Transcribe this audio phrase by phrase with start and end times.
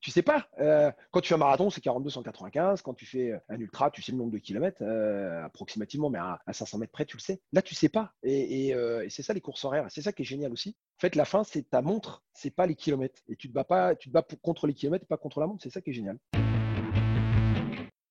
[0.00, 0.46] Tu sais pas.
[0.60, 2.82] Euh, quand tu fais un marathon, c'est 42-195.
[2.82, 6.40] Quand tu fais un ultra, tu sais le nombre de kilomètres euh, approximativement, mais à,
[6.52, 7.40] 500 mètres près, tu le sais.
[7.52, 8.12] Là, tu sais pas.
[8.24, 9.86] Euh, et, c'est ça les courses horaires.
[9.88, 10.76] C'est ça qui est génial aussi.
[10.98, 13.22] En fait, la fin, c'est ta montre, c'est pas les kilomètres.
[13.28, 15.48] Et tu te bats pas, tu te bats contre les kilomètres et pas contre la
[15.48, 15.64] montre.
[15.64, 16.18] C'est ça qui est génial.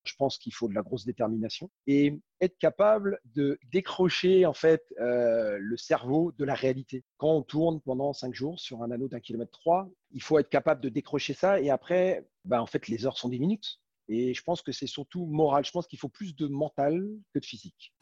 [0.04, 4.82] Je pense qu'il faut de la grosse détermination et être capable de décrocher en fait
[5.00, 7.04] euh, le cerveau de la réalité.
[7.16, 10.50] Quand on tourne pendant cinq jours sur un anneau d'un kilomètre trois, il faut être
[10.50, 13.80] capable de décrocher ça et après, ben, en fait, les heures sont des minutes.
[14.08, 15.64] Et je pense que c'est surtout moral.
[15.64, 17.94] Je pense qu'il faut plus de mental que de physique.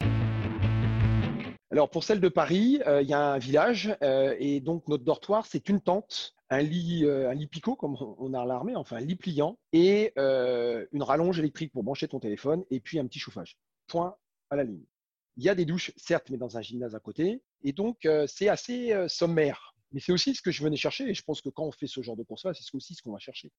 [1.73, 5.03] Alors pour celle de Paris, euh, il y a un village euh, et donc notre
[5.03, 8.75] dortoir, c'est une tente, un lit, euh, un lit picot comme on a à l'armée,
[8.75, 13.07] enfin un lit pliant et une rallonge électrique pour brancher ton téléphone et puis un
[13.07, 13.57] petit chauffage.
[13.87, 14.15] Point
[14.51, 14.83] à la ligne.
[15.35, 17.41] Il y a des douches, certes, mais dans un gymnase à côté.
[17.63, 19.73] Et donc c'est assez sommaire.
[19.93, 21.87] Mais c'est aussi ce que je venais chercher et je pense que quand on fait
[21.87, 23.51] ce genre de course-là, c'est aussi ce qu'on va chercher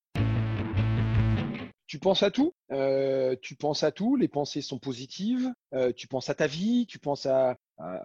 [1.86, 6.08] tu penses à tout, euh, tu penses à tout, les pensées sont positives, euh, tu
[6.08, 7.58] penses à ta vie, tu penses à,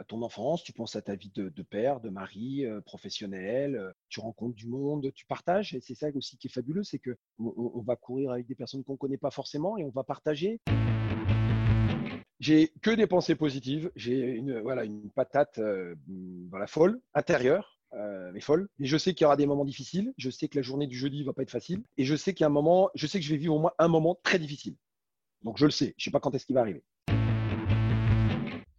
[0.07, 4.56] ton enfance, tu penses à ta vie de, père, de mari, euh, professionnel, tu rencontres
[4.56, 7.95] du monde, tu partages, et c'est ça aussi qui est fabuleux, c'est que on, va
[7.95, 10.59] courir avec des personnes qu'on ne connaît pas forcément et on va partager.
[12.39, 15.62] J'ai que des pensées positives, j'ai une, voilà, une patate
[16.68, 18.67] folle, intérieure, euh, mais folle.
[18.79, 20.13] Et je sais qu'il y aura des moments difficiles.
[20.17, 21.83] Je sais que la journée du jeudi va pas être facile.
[21.97, 23.59] Et je sais qu'il y a un moment, je sais que je vais vivre au
[23.59, 24.75] moins un moment très difficile.
[25.44, 25.95] Donc je le sais.
[25.97, 26.83] Je sais pas quand est-ce qu'il va arriver.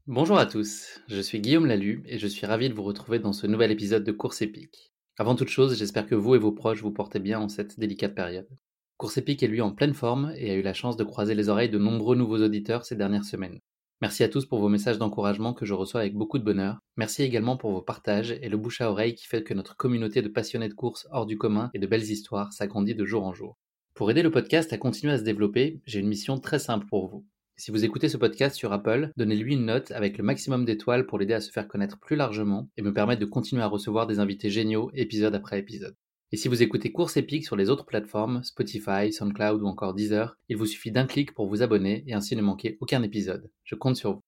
[0.06, 1.00] Bonjour à tous.
[1.08, 4.04] Je suis Guillaume Lalu et je suis ravi de vous retrouver dans ce nouvel épisode
[4.04, 4.92] de Course épique.
[5.18, 8.14] Avant toute chose, j'espère que vous et vos proches vous portez bien en cette délicate
[8.14, 8.48] période.
[8.96, 11.48] Course épique est lui en pleine forme et a eu la chance de croiser les
[11.48, 13.60] oreilles de nombreux nouveaux auditeurs ces dernières semaines.
[14.02, 16.78] Merci à tous pour vos messages d'encouragement que je reçois avec beaucoup de bonheur.
[16.96, 20.22] Merci également pour vos partages et le bouche à oreille qui fait que notre communauté
[20.22, 23.34] de passionnés de course hors du commun et de belles histoires s'agrandit de jour en
[23.34, 23.58] jour.
[23.92, 27.08] Pour aider le podcast à continuer à se développer, j'ai une mission très simple pour
[27.08, 27.26] vous.
[27.58, 31.18] Si vous écoutez ce podcast sur Apple, donnez-lui une note avec le maximum d'étoiles pour
[31.18, 34.18] l'aider à se faire connaître plus largement et me permettre de continuer à recevoir des
[34.18, 35.94] invités géniaux épisode après épisode.
[36.32, 40.38] Et si vous écoutez Course Épique sur les autres plateformes, Spotify, SoundCloud ou encore Deezer,
[40.48, 43.50] il vous suffit d'un clic pour vous abonner et ainsi ne manquer aucun épisode.
[43.64, 44.22] Je compte sur vous.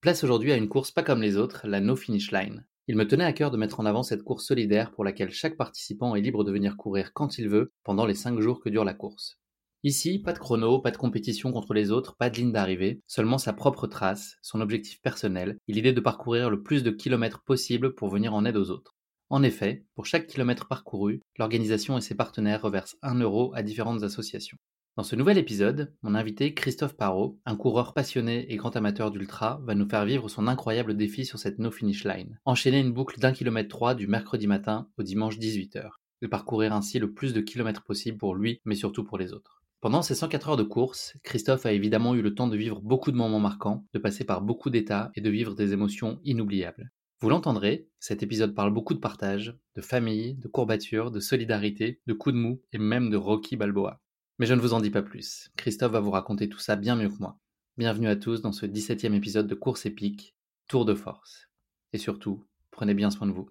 [0.00, 2.64] Place aujourd'hui à une course pas comme les autres, la No Finish Line.
[2.86, 5.56] Il me tenait à cœur de mettre en avant cette course solidaire pour laquelle chaque
[5.56, 8.84] participant est libre de venir courir quand il veut pendant les 5 jours que dure
[8.84, 9.40] la course.
[9.82, 13.38] Ici, pas de chrono, pas de compétition contre les autres, pas de ligne d'arrivée, seulement
[13.38, 17.96] sa propre trace, son objectif personnel et l'idée de parcourir le plus de kilomètres possible
[17.96, 18.97] pour venir en aide aux autres.
[19.30, 24.02] En effet, pour chaque kilomètre parcouru, l'organisation et ses partenaires reversent 1 euro à différentes
[24.02, 24.56] associations.
[24.96, 29.60] Dans ce nouvel épisode, mon invité Christophe Parot, un coureur passionné et grand amateur d'ultra,
[29.64, 32.40] va nous faire vivre son incroyable défi sur cette no finish line.
[32.46, 35.90] Enchaîner une boucle d'un kilomètre 3 du mercredi matin au dimanche 18h.
[36.22, 39.62] Et parcourir ainsi le plus de kilomètres possible pour lui, mais surtout pour les autres.
[39.80, 43.12] Pendant ces 104 heures de course, Christophe a évidemment eu le temps de vivre beaucoup
[43.12, 46.90] de moments marquants, de passer par beaucoup d'états et de vivre des émotions inoubliables.
[47.20, 52.12] Vous l'entendrez, cet épisode parle beaucoup de partage, de famille, de courbature, de solidarité, de
[52.12, 54.00] coups de mou et même de Rocky Balboa.
[54.38, 56.94] Mais je ne vous en dis pas plus, Christophe va vous raconter tout ça bien
[56.94, 57.40] mieux que moi.
[57.76, 60.36] Bienvenue à tous dans ce 17e épisode de Course épique,
[60.68, 61.48] Tour de force.
[61.92, 63.50] Et surtout, prenez bien soin de vous.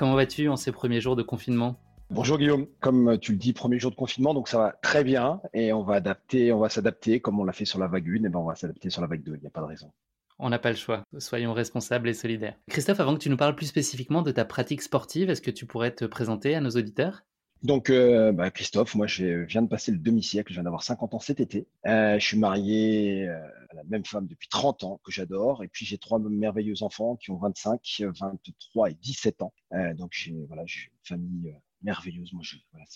[0.00, 1.78] Comment vas-tu en ces premiers jours de confinement?
[2.08, 5.42] Bonjour Guillaume, comme tu le dis, premier jour de confinement, donc ça va très bien
[5.52, 8.14] et on va adapter, on va s'adapter comme on l'a fait sur la vague 1,
[8.14, 9.92] et ben on va s'adapter sur la vague 2, il n'y a pas de raison.
[10.38, 12.56] On n'a pas le choix, soyons responsables et solidaires.
[12.70, 15.66] Christophe, avant que tu nous parles plus spécifiquement de ta pratique sportive, est-ce que tu
[15.66, 17.24] pourrais te présenter à nos auditeurs?
[17.62, 21.12] Donc, euh, bah, Christophe, moi, je viens de passer le demi-siècle, je viens d'avoir 50
[21.12, 21.68] ans cet été.
[21.86, 25.62] Euh, je suis marié euh, à la même femme depuis 30 ans, que j'adore.
[25.62, 29.52] Et puis, j'ai trois merveilleux enfants qui ont 25, 23 et 17 ans.
[29.94, 32.32] donc, j'ai voilà, une famille merveilleuse.
[32.32, 32.86] Moi, je, voilà,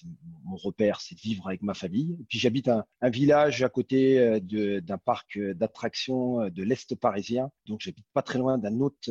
[0.45, 2.17] mon repère, c'est de vivre avec ma famille.
[2.19, 7.51] Et puis, j'habite un, un, village à côté d'un parc d'attractions de l'Est parisien.
[7.67, 9.11] Donc, j'habite pas très loin d'un autre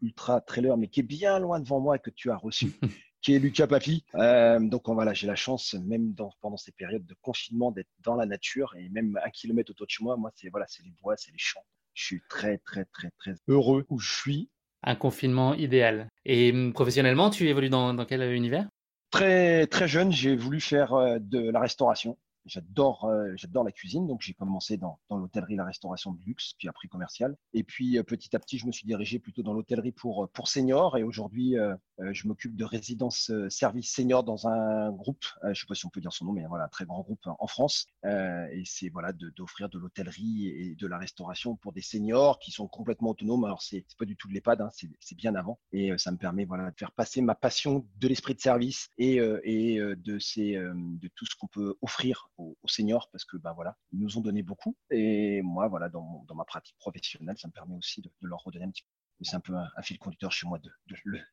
[0.00, 2.70] ultra trailer, mais qui est bien loin devant moi et que tu as reçu.
[3.22, 4.04] qui est Lucas Papi.
[4.16, 8.16] Euh, donc voilà, j'ai la chance, même dans, pendant ces périodes de confinement, d'être dans
[8.16, 10.16] la nature et même un kilomètre autour de chez moi.
[10.16, 11.64] Moi, c'est voilà, c'est les bois, c'est les champs.
[11.94, 14.50] Je suis très, très, très, très heureux où je suis.
[14.82, 16.08] Un confinement idéal.
[16.24, 18.68] Et hum, professionnellement, tu évolues dans, dans quel univers?
[19.10, 22.18] Très, très jeune, j'ai voulu faire euh, de la restauration.
[22.44, 26.54] J'adore, euh, j'adore la cuisine, donc j'ai commencé dans, dans l'hôtellerie, la restauration de luxe,
[26.58, 27.36] puis après commercial.
[27.52, 30.48] Et puis euh, petit à petit, je me suis dirigé plutôt dans l'hôtellerie pour pour
[30.48, 30.96] seniors.
[30.96, 31.76] Et aujourd'hui, euh,
[32.10, 35.24] je m'occupe de résidence service senior dans un groupe.
[35.44, 37.46] je sais pas si on peut dire son nom, mais voilà, très grand groupe en
[37.46, 37.86] France.
[38.04, 42.66] et c'est voilà d'offrir de, l'hôtellerie et de la restauration pour des seniors qui sont
[42.66, 43.44] complètement autonomes.
[43.44, 45.60] Alors c'est pas du tout de l'EHPAD, hein, c'est bien avant.
[45.70, 49.18] Et ça me permet voilà de faire passer ma passion de l'esprit de service et
[49.44, 53.76] et de ces de tout ce qu'on peut offrir aux, seniors parce que ben voilà,
[53.92, 54.76] ils nous ont donné beaucoup.
[54.90, 58.64] Et moi, voilà, dans, dans ma pratique professionnelle, ça me permet aussi de, leur redonner
[58.66, 59.24] un petit peu.
[59.24, 60.70] C'est un peu un, fil conducteur chez moi de,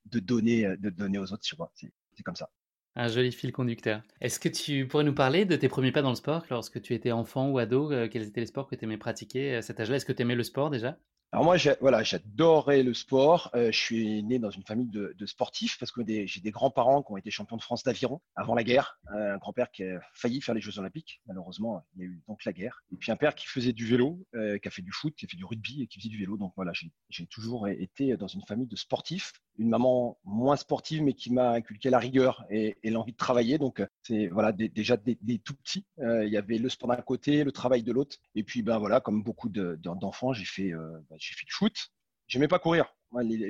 [0.05, 1.71] de, donner, de donner aux autres, tu vois.
[1.73, 2.51] C'est comme ça.
[2.95, 4.03] Un joli fil conducteur.
[4.19, 6.93] Est-ce que tu pourrais nous parler de tes premiers pas dans le sport lorsque tu
[6.93, 7.91] étais enfant ou ado?
[7.91, 9.95] Euh, Quels étaient les sports que tu aimais pratiquer à cet âge-là?
[9.95, 10.99] Est-ce que tu aimais le sport déjà?
[11.31, 13.51] Alors moi, voilà, j'adorais le sport.
[13.53, 17.11] Euh, je suis né dans une famille de, sportifs parce que j'ai des grands-parents qui
[17.11, 18.99] ont été champions de France d'aviron avant la guerre.
[19.13, 21.21] Euh, un grand-père qui a failli faire les Jeux Olympiques.
[21.27, 22.81] Malheureusement, il y a eu donc la guerre.
[22.91, 25.25] Et puis un père qui faisait du vélo, euh, qui a fait du foot, qui
[25.25, 26.35] a fait du rugby et qui faisait du vélo.
[26.35, 26.71] Donc voilà,
[27.09, 29.33] j'ai toujours été dans une famille de sportifs.
[29.59, 33.59] Une maman moins sportive, mais qui m'a inculqué la rigueur et, l'envie de travailler.
[33.59, 35.85] Donc c'est voilà déjà des, tout petits.
[35.99, 38.17] il y avait le sport d'un côté, le travail de l'autre.
[38.33, 41.91] Et puis ben voilà, comme beaucoup d'enfants, j'ai fait ben, j'ai fait du foot.
[42.27, 42.85] J'aimais pas courir.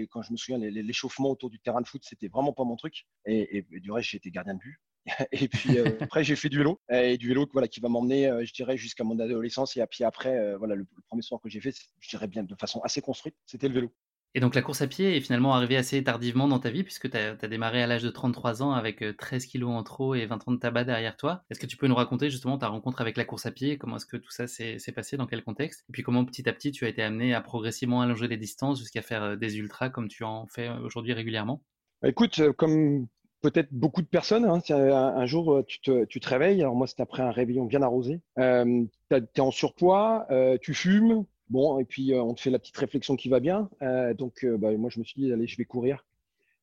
[0.09, 3.05] quand je me souviens, l'échauffement autour du terrain de foot, c'était vraiment pas mon truc.
[3.25, 4.79] Et, du reste, été gardien de but.
[5.31, 6.79] et puis euh, après, j'ai fait du vélo.
[6.89, 9.75] Et du vélo voilà, qui va m'emmener, euh, je dirais, jusqu'à mon adolescence.
[9.75, 12.43] Et puis après, euh, voilà, le, le, premier sport que j'ai fait, je dirais bien
[12.43, 13.93] de façon assez construite, c'était le vélo.
[14.35, 17.09] Et donc la course à pied est finalement arrivée assez tardivement dans ta vie, puisque
[17.09, 20.27] tu as, démarré à l'âge de 33 ans avec 13 euh, kilos en trop et
[20.27, 21.43] 20 ans de tabac derrière toi.
[21.49, 23.79] Est-ce que tu peux nous raconter justement ta rencontre avec la course à pied?
[23.79, 25.17] Comment est-ce que tout ça s'est passé?
[25.17, 25.83] Dans quel contexte?
[25.89, 28.77] Et puis comment petit à petit tu as été amené à progressivement allonger les distances
[28.77, 31.63] jusqu'à faire euh, des ultras comme tu en fais euh, aujourd'hui régulièrement?
[32.03, 33.07] Bah, Écoute, comme
[33.41, 37.31] peut-être beaucoup de personnes, hein, un, jour tu te, réveilles, alors moi c'est après un
[37.31, 38.43] réveillon bien arrosé, tu
[39.15, 40.27] es en surpoids,
[40.61, 43.69] tu fumes, Bon, et puis euh, on te fait la petite réflexion qui va bien.
[43.81, 46.05] Euh, donc, euh, bah, moi, je me suis dit, allez, je vais courir.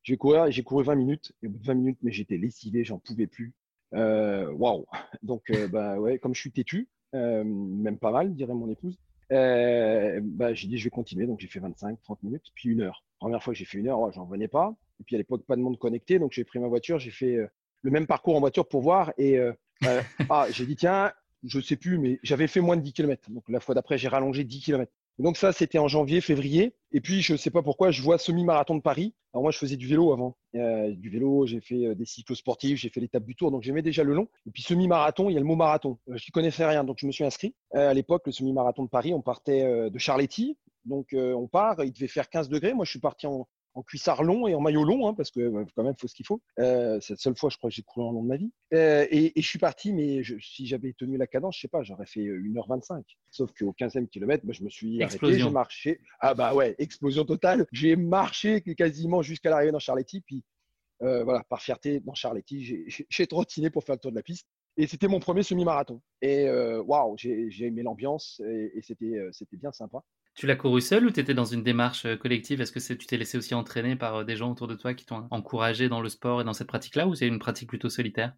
[0.03, 0.49] Je vais courir.
[0.49, 1.33] J'ai couru 20 minutes.
[1.43, 3.53] Et au bout de 20 minutes, mais j'étais lessivé, j'en pouvais plus.
[3.91, 4.85] Waouh
[5.23, 8.97] Donc, bah, ouais, comme je suis têtu, même pas mal, dirait mon épouse,
[9.29, 11.27] bah, j'ai dit, je vais continuer.
[11.27, 13.03] Donc, j'ai fait 25, 30 minutes, puis une heure.
[13.19, 14.73] Première fois que j'ai fait une heure, j'en venais pas.
[15.01, 16.19] Et puis, à l'époque, pas de monde connecté.
[16.19, 17.37] Donc, j'ai pris ma voiture, j'ai fait
[17.81, 19.11] le même parcours en voiture pour voir.
[19.17, 19.37] Et
[20.29, 21.11] ah, j'ai dit, tiens,
[21.43, 23.29] je sais plus, mais j'avais fait moins de 10 km.
[23.29, 24.91] Donc la fois d'après, j'ai rallongé 10 km.
[25.19, 26.75] donc ça, c'était en janvier, février.
[26.91, 29.13] Et puis, je ne sais pas pourquoi, je vois semi-marathon de Paris.
[29.33, 30.37] Alors moi, je faisais du vélo avant.
[30.55, 33.63] Euh, du vélo, j'ai fait euh, des cyclos sportifs, j'ai fait l'étape du Tour, donc
[33.63, 34.27] j'aimais déjà le long.
[34.45, 35.99] Et puis semi-marathon, il y a le mot marathon.
[36.09, 37.53] Euh, je n'y connaissais rien, donc je me suis inscrit.
[37.73, 40.57] à l'époque, le semi-marathon de Paris, on partait de Charletti.
[40.85, 42.73] Donc on part, il devait faire 15 degrés.
[42.73, 45.49] Moi, je suis parti en, en cuissard long et en maillot long, hein, parce que
[45.49, 46.41] bah, quand même, il faut ce qu'il faut.
[46.59, 48.51] Euh, c'est la seule fois, je crois, que j'ai couru en long de ma vie.
[48.73, 52.07] Euh, et, je suis parti, mais si j'avais tenu la cadence, je sais pas, j'aurais
[52.07, 52.97] fait 1h25.
[52.97, 56.01] Euh, Sauf qu'au 15e kilomètre, bah, je me suis arrêté, j'ai marché.
[56.19, 57.67] Ah bah ouais, explosion totale.
[57.71, 60.43] J'ai marché quasiment jusqu'à l'arrivée dans Charletti, puis
[60.99, 64.47] voilà, par fierté, dans Charletti, j'ai trottiné pour faire le tour de la piste.
[64.79, 66.01] Et c'était mon premier semi-marathon.
[66.23, 70.01] Et waouh, j'ai aimé l'ambiance et, et c'était bien sympa.
[70.37, 72.61] Tu l'as couru seul ou tu étais dans une démarche euh, collective?
[72.61, 75.05] Est-ce que tu t'es laissé aussi entraîner par euh, des gens autour de toi qui
[75.05, 78.33] t'ont encouragé dans le sport et dans cette pratique-là ou c'est une pratique plutôt solitaire?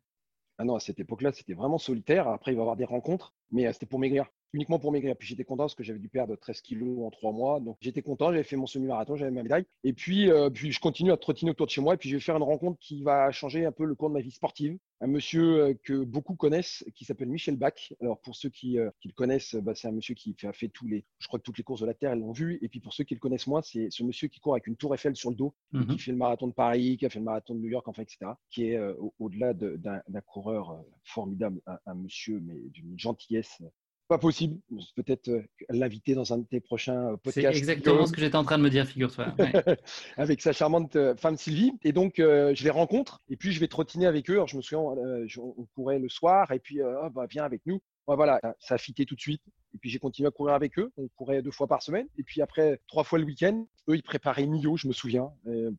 [0.57, 2.27] Ah non, à cette époque-là, c'était vraiment solitaire.
[2.27, 4.25] Après, il va y avoir des rencontres, mais euh, c'était pour maigrir.
[4.53, 5.15] uniquement pour maigrir.
[5.15, 7.59] Puis j'étais content parce que j'avais dû perdre 13 kilos en trois mois.
[7.59, 9.65] Donc j'étais content, j'avais fait mon semi-marathon, j'avais ma médaille.
[9.83, 11.93] Et puis, euh, puis je continue à trottiner autour de chez moi.
[11.93, 14.15] Et puis je vais faire une rencontre qui va changer un peu le cours de
[14.15, 14.77] ma vie sportive.
[15.01, 17.93] Un monsieur euh, que beaucoup connaissent, qui s'appelle Michel Bach.
[18.01, 20.67] Alors pour ceux qui, euh, qui le connaissent, bah, c'est un monsieur qui a fait
[20.69, 22.57] tous les, je crois que toutes les courses de la Terre, ils l'ont vu.
[22.63, 24.75] Et puis pour ceux qui le connaissent moins, c'est ce monsieur qui court avec une
[24.77, 25.97] tour Eiffel sur le dos, qui Mhm.
[25.99, 28.31] fait le marathon de Paris, qui a fait le marathon de New York, enfin, etc.
[28.49, 33.38] Qui est euh, au- au-delà de- d'un coureur formidable, un, un monsieur, mais d'une gentillesse
[33.61, 33.65] euh,
[34.07, 34.59] pas possible.
[34.95, 37.57] Peut-être euh, l'inviter dans un de tes prochains euh, C'est podcasts.
[37.57, 39.35] exactement Guillaume ce que j'étais en train de me dire, figure-toi.
[39.39, 39.51] Ouais.
[40.17, 41.73] avec sa charmante femme Sylvie.
[41.83, 44.33] Et donc, euh, je les rencontre et puis je vais trottiner avec eux.
[44.33, 47.43] Alors, je me souviens, euh, je- on courait le soir et puis, euh, bah, viens
[47.43, 47.79] avec nous.
[48.07, 49.43] Voilà, ça a fité tout de suite.
[49.75, 50.91] Et puis, j'ai continué à courir avec eux.
[50.97, 52.07] On courait deux fois par semaine.
[52.17, 53.67] Et puis, après, trois fois le week-end.
[53.87, 55.29] Eux, ils préparaient Millau, je me souviens.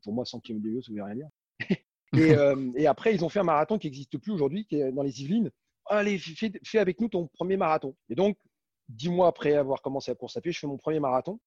[0.04, 1.28] Pour moi, 100 km de Millau, ça ne veut rien dire.
[2.16, 2.36] et,
[2.80, 5.20] et après, ils ont fait un marathon qui n'existe plus aujourd'hui, qui est dans les
[5.22, 5.50] Yvelines.
[5.90, 7.94] Allez, fais, avec nous ton premier marathon.
[8.08, 8.38] Et donc,
[8.88, 11.38] dix mois après avoir commencé la course à pied, je fais mon premier marathon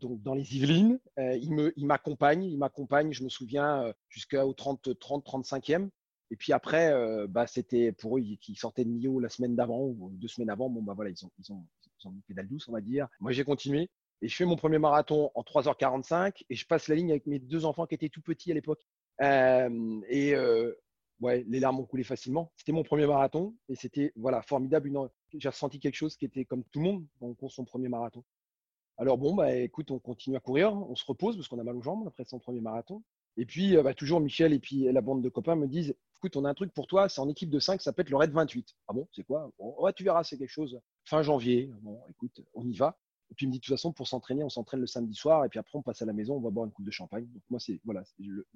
[0.00, 1.00] donc dans les Yvelines.
[1.18, 5.88] Euh, il m'accompagne, il m'accompagne, je me souviens, jusqu'au 30, 30, 35e.
[6.30, 9.82] Et puis après, euh, bah, c'était pour eux qui sortaient de Millau la semaine d'avant
[9.84, 10.68] ou deux semaines avant.
[10.68, 11.64] Bon, bah voilà, ils ont, ils ont,
[12.00, 13.08] ils ont une pédale douce, on va dire.
[13.20, 13.90] Moi, j'ai continué
[14.22, 17.38] et je fais mon premier marathon en 3h45 et je passe la ligne avec mes
[17.38, 18.82] deux enfants qui étaient tout petits à l'époque.
[19.22, 20.72] Euh, et euh,
[21.20, 22.52] ouais, les larmes ont coulé facilement.
[22.56, 24.88] C'était mon premier marathon et c'était voilà formidable.
[24.88, 25.08] Une...
[25.34, 28.24] J'ai ressenti quelque chose qui était comme tout le monde on court son premier marathon.
[28.98, 31.76] Alors bon, bah écoute, on continue à courir, on se repose parce qu'on a mal
[31.76, 33.02] aux jambes après son premier marathon.
[33.36, 36.36] Et puis, euh, bah, toujours Michel et puis la bande de copains me disent Écoute,
[36.36, 38.16] on a un truc pour toi, c'est en équipe de 5, ça peut être le
[38.16, 38.74] Raid 28.
[38.88, 39.52] Ah bon, c'est quoi?
[39.58, 40.80] Ouais, tu verras, c'est quelque chose.
[41.04, 41.70] Fin janvier.
[41.82, 42.98] Bon, écoute, on y va.
[43.30, 45.44] Et puis il me dit de toute façon, pour s'entraîner, on s'entraîne le samedi soir
[45.44, 47.26] et puis après, on passe à la maison, on va boire une coupe de champagne.
[47.26, 48.02] Donc moi, c'est voilà,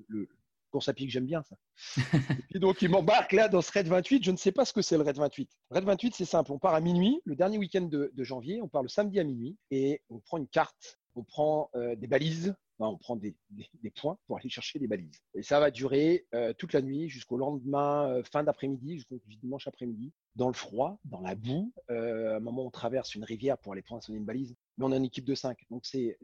[0.08, 0.28] le
[0.70, 1.56] course à pied que j'aime bien, ça.
[2.54, 4.24] et donc, il m'embarque là dans ce Raid 28.
[4.24, 5.50] Je ne sais pas ce que c'est le Raid 28.
[5.70, 6.52] Raid 28, c'est simple.
[6.52, 8.62] On part à minuit, le dernier week-end de, de janvier.
[8.62, 12.06] On part le samedi à minuit et on prend une carte, on prend euh, des
[12.06, 15.20] balises, Enfin, on prend des, des, des, points pour aller chercher des balises.
[15.34, 19.68] Et ça va durer euh, toute la nuit jusqu'au lendemain, euh, fin d'après-midi, jusqu'au dimanche
[19.68, 21.74] après-midi, dans le froid, dans la boue.
[21.90, 24.56] À un moment, on traverse une rivière pour aller poinçonner une balise.
[24.78, 25.58] Mais on a une équipe de 5.
[25.68, 26.16] Donc, c'est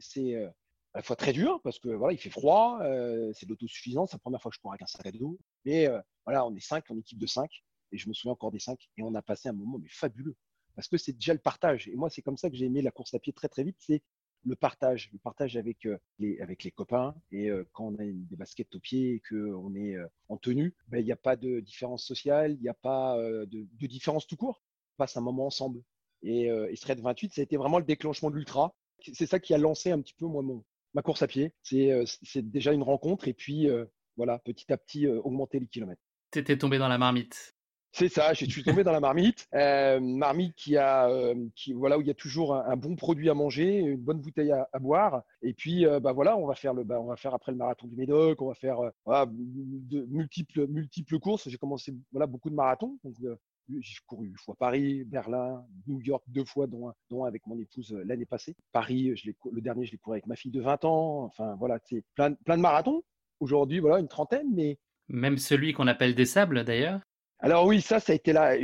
[0.93, 4.11] à la fois très dur parce que voilà, il fait froid, euh, c'est de l'autosuffisance.
[4.11, 5.37] C'est la première fois que je cours avec un sac à dos.
[5.65, 7.49] Mais euh, voilà, on est 5, on est équipe de 5.
[7.91, 8.79] Et je me souviens encore des 5.
[8.97, 10.35] Et on a passé un moment mais fabuleux.
[10.75, 11.87] Parce que c'est déjà le partage.
[11.87, 13.77] Et moi, c'est comme ça que j'ai aimé la course à pied très, très vite.
[13.79, 14.01] C'est
[14.45, 17.15] le partage, le partage avec, euh, les, avec les copains.
[17.31, 20.91] Et quand on a des baskets au pied et qu'on est euh, en tenue, il
[20.91, 24.63] ben, n'y a pas de différence sociale, il n'y a pas de, différence tout court.
[24.95, 25.81] On passe un moment ensemble.
[26.23, 28.75] Et, et Thread 28, ça a été vraiment le déclenchement de l'ultra.
[29.13, 30.63] C'est ça qui a lancé un petit peu moi, mon,
[30.97, 31.53] ma course à pied.
[31.61, 33.85] C'est déjà une rencontre et puis euh,
[34.17, 36.01] voilà, petit à petit augmenter les kilomètres.
[36.31, 37.55] Tu étais tombé dans la marmite.
[37.91, 39.47] C'est ça, je suis tombé dans la marmite.
[39.53, 41.33] Euh, marmite qui a, euh,
[41.73, 44.79] voilà, où il y a toujours un, bon produit à manger, une bonne bouteille à,
[44.79, 45.23] boire.
[45.41, 47.57] Et puis, euh, bah voilà, on va faire le, bah, on va faire après le
[47.57, 51.49] marathon du Médoc, on va faire de multiples, multiples courses.
[51.49, 52.99] J'ai commencé voilà beaucoup de marathons.
[53.03, 53.15] Donc,
[53.79, 57.93] j'ai couru une fois Paris, Berlin, New York deux fois, dont dont avec mon épouse
[58.05, 58.55] l'année passée.
[58.71, 59.13] Paris,
[59.51, 61.23] le dernier, je l'ai couru avec ma fille de 20 ans.
[61.23, 63.01] Enfin voilà, c'est plein, plein de marathons.
[63.39, 64.77] Aujourd'hui, voilà, une trentaine, mais
[65.09, 67.01] même celui qu'on appelle des sables d'ailleurs.
[67.39, 68.55] Alors oui, ça, ça a été là.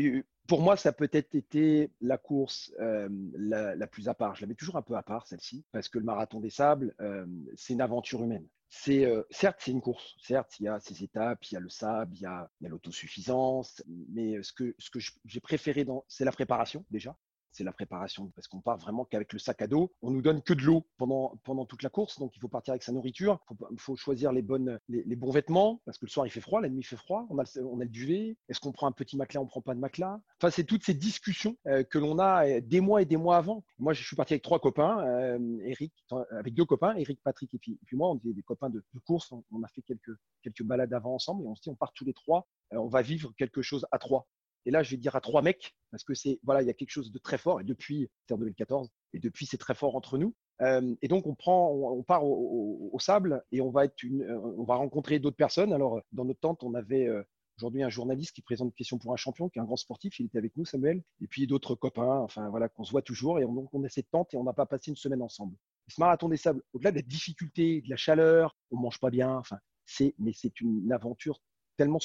[0.47, 4.35] Pour moi, ça a peut-être été la course euh, la, plus à part.
[4.35, 7.25] Je l'avais toujours un peu à part, celle-ci, parce que le marathon des sables, euh,
[7.55, 8.47] c'est une aventure humaine.
[8.69, 10.15] C'est euh, certes, c'est une course.
[10.19, 12.67] Certes, il y a ces étapes, il y a le sable, il y a, a
[12.67, 13.83] l'autosuffisance.
[14.09, 17.15] Mais ce que, ce que j'ai préféré, c'est la préparation déjà
[17.53, 19.91] c'est la préparation parce qu'on part vraiment qu'avec le sac à dos.
[20.01, 22.83] On nous donne que de l'eau pendant, toute la course, donc il faut partir avec
[22.83, 23.39] sa nourriture.
[23.71, 26.81] Il faut, choisir les, bons vêtements parce que le soir il fait froid, la nuit
[26.81, 27.25] il fait froid.
[27.29, 28.37] On a, le duvet.
[28.49, 30.19] Est-ce qu'on prend un petit matelas, on prend pas de matelas?
[30.39, 33.63] Enfin, c'est toutes ces discussions euh, que l'on a des mois et des mois avant.
[33.77, 35.93] Moi, je suis parti avec trois copains, euh, Eric,
[36.31, 38.83] avec deux copains, Eric, Patrick et puis, et puis moi, on était des copains de,
[39.05, 39.31] course.
[39.31, 42.05] On, a fait quelques, quelques balades avant ensemble et on se dit on part tous
[42.05, 44.27] les trois, euh, on va vivre quelque chose à trois.
[44.65, 46.73] Et là, je vais dire à trois mecs, parce que c'est voilà, il y a
[46.73, 47.61] quelque chose de très fort.
[47.61, 50.35] Et depuis, c'est en 2014, et depuis, c'est très fort entre nous.
[50.61, 54.23] Euh, et donc, on prend, on, part au, sable et on va être une,
[54.57, 55.73] on va rencontrer d'autres personnes.
[55.73, 57.23] Alors, dans notre tente, on avait euh,
[57.57, 60.19] aujourd'hui un journaliste qui présente une question pour un champion, qui est un grand sportif.
[60.19, 61.03] Il était avec nous, Samuel.
[61.21, 63.39] Et puis d'autres copains, enfin voilà, qu'on se voit toujours.
[63.39, 65.55] Et on, donc, on a cette tente et on n'a pas passé une semaine ensemble.
[65.87, 69.35] Ce marathon des sables, au-delà des difficultés, de la chaleur, on mange pas bien.
[69.35, 71.41] Enfin, c'est, mais c'est une aventure
[71.77, 71.99] tellement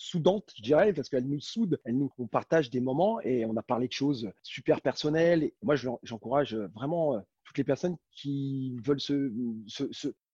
[0.00, 3.54] soudante, je dirais, parce qu'elle nous soude, elle nous, on partage des moments et on
[3.58, 5.44] a parlé de choses super personnelles.
[5.44, 9.00] Et moi, j'encourage vraiment euh, toutes les personnes qui veulent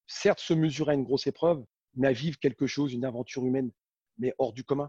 [0.06, 1.64] certes se mesurer à une grosse épreuve,
[1.96, 3.72] mais à vivre quelque chose, une aventure humaine,
[4.18, 4.88] mais hors du commun.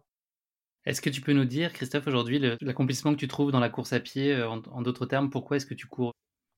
[0.86, 3.94] Est-ce que tu peux nous dire, Christophe, aujourd'hui, l'accomplissement que tu trouves dans la course
[3.94, 6.14] à pied, euh, en, d'autres termes, pourquoi est-ce que tu cours?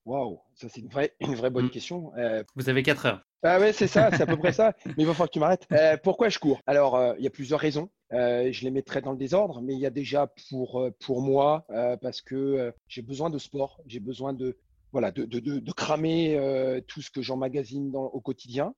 [0.09, 1.69] Waouh, ça c'est une vraie, une vraie bonne mmh.
[1.69, 2.11] question.
[2.17, 3.21] Euh, Vous avez 4 heures.
[3.43, 4.73] Ah ouais, c'est ça, c'est à peu près ça.
[4.85, 5.67] Mais il va falloir que tu m'arrêtes.
[5.71, 6.61] Euh, pourquoi je cours?
[6.65, 7.91] Alors, il y a plusieurs raisons.
[8.11, 11.65] je les mettrai dans le désordre, mais il y a déjà pour, pour moi,
[12.01, 14.57] parce que j'ai besoin de sport, j'ai besoin de,
[14.91, 18.73] voilà, de, de, de, cramer tout ce que j'emmagasine au quotidien.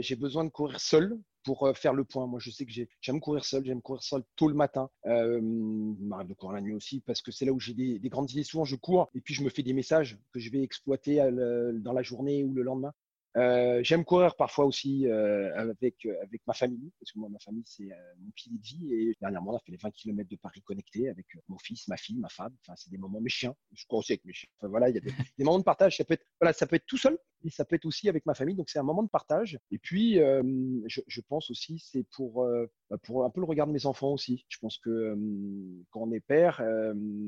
[0.00, 2.26] j'ai besoin de courir seul pour euh, faire le point.
[2.26, 4.90] Moi, je sais que j'aime courir seul, j'aime courir seul tôt le matin.
[5.06, 8.30] Euh, m'arrive de courir la nuit aussi parce que c'est là où j'ai des, grandes
[8.32, 8.42] idées.
[8.42, 11.72] Souvent, je cours et puis je me fais des messages que je vais exploiter euh,
[11.78, 12.92] dans la journée ou le lendemain.
[13.36, 17.64] Euh, j'aime courir parfois aussi euh, avec, avec ma famille, parce que moi, ma famille,
[17.66, 18.94] c'est euh, mon pilier de vie.
[18.94, 21.96] Et dernièrement, on a fait les 20 km de Paris connectés avec mon fils, ma
[21.96, 22.54] fille, ma femme.
[22.62, 23.54] Enfin, c'est des moments, mes chiens.
[23.74, 24.48] Je cours aussi avec mes chiens.
[24.58, 25.98] Enfin, voilà, il y a des, des, moments de partage.
[25.98, 28.24] Ça peut, être, voilà, ça peut être tout seul et ça peut être aussi avec
[28.24, 28.56] ma famille.
[28.56, 29.58] Donc, c'est un moment de partage.
[29.70, 32.46] Et puis, je, je, pense aussi, c'est pour,
[32.90, 34.46] bah, pour un peu le regard de mes enfants aussi.
[34.48, 35.14] Je pense que
[35.90, 36.62] quand on est père,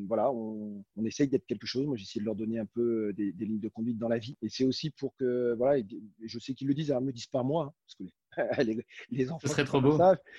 [0.07, 1.87] voilà, on, on essaye d'être quelque chose.
[1.87, 4.37] Moi, j'essaie de leur donner un peu des, des, lignes de conduite dans la vie.
[4.41, 5.83] Et c'est aussi pour que, voilà,
[6.25, 9.31] je sais qu'ils le disent, ne me disent pas moi, hein, parce que les, les,
[9.31, 9.47] enfants.
[9.47, 9.99] Ce serait trop beau.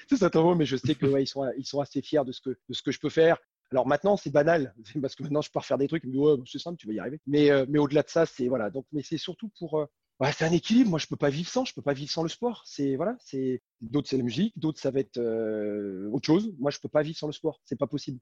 [0.10, 2.32] Ce serait trop beau, mais je sais qu'ils ouais, sont, ils sont assez fiers de
[2.32, 3.38] ce que, de ce que je peux faire.
[3.72, 6.60] Alors maintenant, c'est banal, parce que maintenant, je peux refaire des trucs, mais ouais, c'est
[6.60, 7.20] simple, tu vas y arriver.
[7.28, 8.70] Mais, euh, mais au-delà de ça, c'est voilà.
[8.70, 9.80] Donc, mais c'est surtout pour.
[9.80, 9.86] Euh,
[10.34, 10.90] c'est un équilibre.
[10.90, 11.66] Moi, je peux pas vivre sans.
[11.66, 12.64] Je peux pas vivre sans le sport.
[12.66, 13.16] C'est voilà.
[13.20, 14.58] C'est d'autres, c'est la musique.
[14.58, 16.54] D'autres, ça va être euh, autre chose.
[16.60, 17.62] Moi, je peux pas vivre sans le sport.
[17.64, 18.20] C'est pas possible.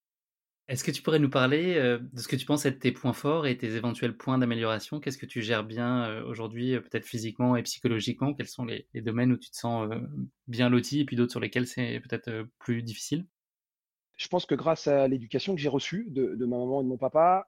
[0.68, 3.14] Est-ce que tu pourrais nous parler euh, de ce que tu penses être tes points
[3.14, 5.00] forts et tes éventuels points d'amélioration?
[5.00, 8.34] Qu'est-ce que tu gères bien euh, aujourd'hui, euh, peut-être physiquement et psychologiquement?
[8.34, 9.90] Quels sont les, domaines où tu te sens
[10.48, 13.26] bien loti et puis d'autres sur lesquels c'est peut-être plus difficile?
[14.18, 16.98] Je pense que grâce à l'éducation que j'ai reçue de, ma maman et de mon
[16.98, 17.48] papa,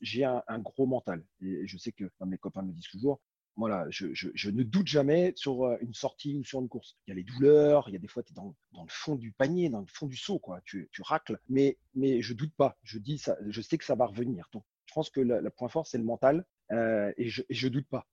[0.00, 1.22] j'ai un, gros mental.
[1.42, 3.20] Et je sais que, mes copains me disent toujours,
[3.56, 6.96] voilà, je, je, ne doute jamais sur euh, une sortie ou sur une course.
[7.06, 8.90] Il y a les douleurs, il y a des fois, tu es dans, dans, le
[8.90, 10.60] fond du panier, dans le fond du seau, quoi.
[10.64, 12.76] Tu, tu racles, mais, mais je doute pas.
[12.82, 14.48] Je, dis ça, je sais que ça va revenir.
[14.52, 17.68] Donc, je pense que le, point fort, c'est le mental euh, et, je, et je
[17.68, 18.06] doute pas.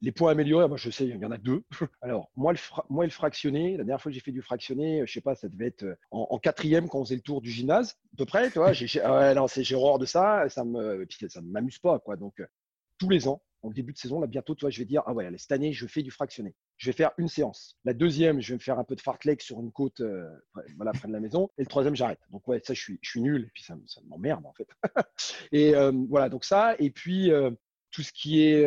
[0.00, 1.64] Les points améliorés, moi je sais, il y en a deux.
[2.02, 2.58] Alors, moi le,
[2.88, 5.48] moi, le fractionné, la dernière fois que j'ai fait du fractionné, je sais pas, ça
[5.48, 8.48] devait être euh, en, quatrième quand on faisait le tour du gymnase, à peu près,
[8.52, 8.60] tu.
[8.74, 12.14] J'ai, ouais, non, c'est, j'ai horreur de ça, ça me, ça m'amuse pas, quoi.
[12.14, 12.40] Donc,
[12.98, 15.28] tous les ans, au début de saison, là, bientôt, toi, je vais dire, ah ouais,
[15.36, 16.54] cette année, je fais du fractionné.
[16.76, 17.76] Je vais faire une séance.
[17.84, 20.28] La deuxième, je vais me faire un peu de fartlek sur une côte, euh,
[20.76, 21.50] voilà, près de la maison.
[21.58, 22.20] Et le troisième, j'arrête.
[22.30, 23.44] Donc, ouais, ça, je suis, je suis nul.
[23.44, 24.68] Et puis, ça, ça m'emmerde, en fait.
[25.52, 26.76] et euh, voilà, donc ça.
[26.78, 27.50] Et puis, euh,
[27.90, 28.64] tout ce qui est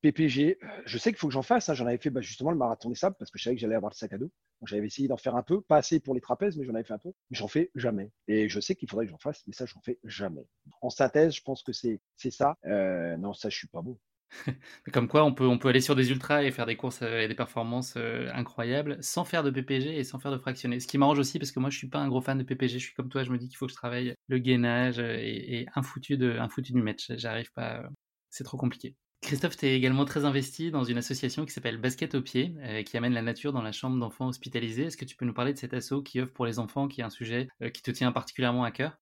[0.00, 1.68] PPG, je sais qu'il faut que j'en fasse.
[1.68, 1.74] Hein.
[1.74, 3.74] J'en avais fait bah, justement le marathon des sables parce que je savais que j'allais
[3.74, 4.30] avoir le sac à dos.
[4.66, 6.94] J'avais essayé d'en faire un peu, pas assez pour les trapèzes, mais j'en avais fait
[6.94, 7.12] un peu.
[7.30, 8.10] Mais j'en fais jamais.
[8.28, 10.46] Et je sais qu'il faudrait que j'en fasse, mais ça, j'en fais jamais.
[10.80, 12.00] En synthèse, je pense que c'est
[12.30, 12.56] ça.
[12.64, 13.98] non, ça, je suis pas bon.
[14.92, 17.28] Comme quoi, on peut, on peut aller sur des ultras et faire des courses et
[17.28, 17.96] des performances
[18.32, 20.80] incroyables sans faire de PPG et sans faire de fractionné.
[20.80, 22.78] Ce qui m'arrange aussi parce que moi, je suis pas un gros fan de PPG.
[22.78, 25.66] Je suis comme toi, je me dis qu'il faut que je travaille le gainage et,
[25.74, 27.10] un, foutu de, un foutu du match.
[27.16, 27.82] J'arrive pas,
[28.32, 28.96] c'est trop compliqué.
[29.20, 32.96] Christophe, tu es également très investi dans une association qui s'appelle Basket au pied, qui
[32.96, 34.86] amène la nature dans la chambre d'enfants hospitalisés.
[34.86, 37.02] Est-ce que tu peux nous parler de cet asso qui œuvre pour les enfants, qui
[37.02, 38.98] est un sujet qui te tient particulièrement à cœur?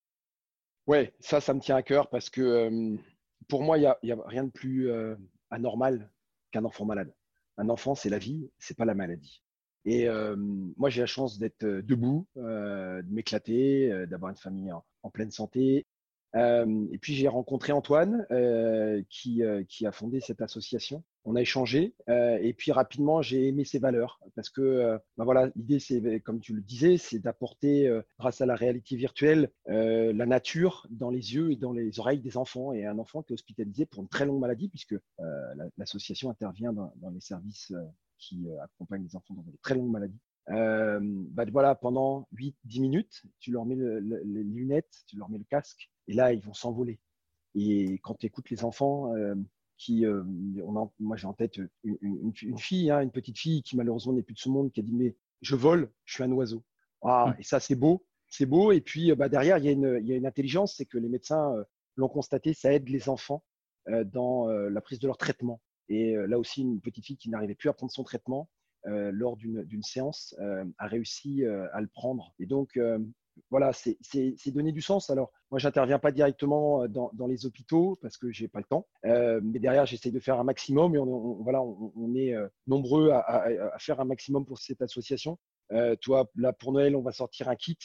[0.85, 2.99] Ouais, ça, ça me tient à cœur parce que
[3.47, 5.15] pour moi, il n'y a, rien de plus euh,
[5.49, 6.09] anormal
[6.51, 7.13] qu'un enfant malade.
[7.57, 9.43] Un enfant, c'est la vie, c'est pas la maladie.
[9.83, 15.09] Et euh, moi, j'ai la chance d'être euh, debout, de m'éclater, d'avoir une famille en,
[15.09, 15.85] pleine santé
[16.35, 21.03] euh, et puis j'ai rencontré Antoine euh, qui, euh, qui, a fondé cette association.
[21.23, 25.77] On a échangé et puis rapidement j'ai aimé ses valeurs parce que ben voilà l'idée
[25.77, 31.11] c'est comme tu le disais c'est d'apporter grâce à la réalité virtuelle la nature dans
[31.11, 34.01] les yeux et dans les oreilles des enfants et un enfant qui est hospitalisé pour
[34.01, 34.95] une très longue maladie puisque
[35.77, 37.71] l'association intervient dans, dans, les services
[38.17, 40.21] qui accompagnent les enfants dans des très longues maladies.
[40.49, 45.43] Euh, bah voilà, pendant 8-10 minutes, tu leur mets les lunettes, tu leur mets le
[45.43, 46.99] casque, et là, ils vont s'envoler.
[47.55, 49.35] Et quand tu écoutes les enfants, euh,
[49.77, 50.23] qui, euh,
[50.63, 54.21] on moi j'ai en tête une, une, fille, hein, une petite fille qui malheureusement n'est
[54.21, 56.63] plus de ce monde, qui a dit mais je vole, je suis un oiseau.
[57.01, 57.41] Ah, mmh.
[57.41, 58.71] Et ça c'est beau, c'est beau.
[58.71, 60.99] Et puis bah, derrière il y, a une, il y a une intelligence, c'est que
[60.99, 61.55] les médecins
[61.95, 63.43] l'ont constaté, ça aide les enfants
[63.87, 65.59] dans la prise de leur traitement.
[65.89, 68.49] Et là aussi une petite fille qui n'arrivait plus à prendre son traitement,
[68.87, 72.33] euh, lors d'une séance euh, a réussi euh, à le prendre.
[72.39, 72.79] Et donc,
[73.49, 73.97] voilà, c'est
[74.47, 75.09] donner du sens.
[75.09, 78.87] Alors, moi, j'interviens pas directement dans, dans, les hôpitaux parce que j'ai pas le temps.
[79.03, 82.33] mais derrière, j'essaye de faire un maximum et on, voilà, on, est
[82.67, 85.37] nombreux à, à, faire un maximum pour cette association.
[85.71, 87.77] Euh, toi, là, pour Noël, on va sortir un kit.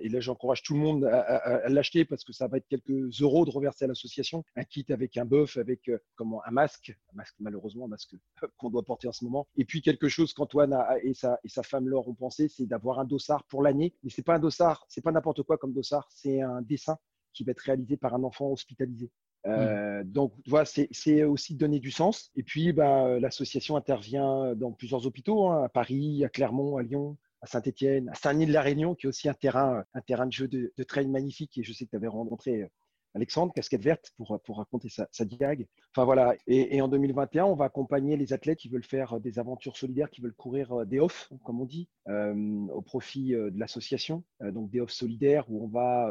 [0.00, 3.44] Et là, j'encourage tout le monde à, l'acheter parce que ça va être quelques euros
[3.44, 4.44] de reverser à l'association.
[4.56, 8.14] Un kit avec un bœuf, avec comment, un masque, un masque, malheureusement, un masque
[8.56, 9.46] qu'on doit porter en ce moment.
[9.56, 13.44] Et puis, quelque chose qu'Antoine et sa, femme Laure ont pensé, c'est d'avoir un dossard
[13.44, 13.94] pour l'année.
[14.02, 16.98] Mais c'est pas un dossard, c'est pas n'importe quoi comme dossard, c'est un dessin
[17.32, 19.10] qui va être réalisé par un enfant hospitalisé.
[19.44, 19.50] Mmh.
[19.50, 22.30] Euh, donc, voilà, c'est aussi donner du sens.
[22.36, 27.16] Et puis, bah, l'association intervient dans plusieurs hôpitaux, hein, à Paris, à Clermont, à Lyon,
[27.40, 30.82] à Saint-Etienne, à Saint-Denis-de-la-Réunion, qui est aussi un terrain, un terrain de jeu de, de
[30.84, 31.58] trail magnifique.
[31.58, 32.68] Et je sais que tu avais rencontré
[33.14, 35.66] Alexandre, casquette verte, pour, pour raconter sa, sa diag.
[35.94, 39.76] Enfin voilà, et, en 2021, on va accompagner les athlètes qui veulent faire des aventures
[39.76, 43.58] solidaires, qui veulent courir euh, des off, comme on dit, euh, au profit euh, de
[43.58, 44.24] l'association.
[44.40, 46.10] donc des off solidaires où on va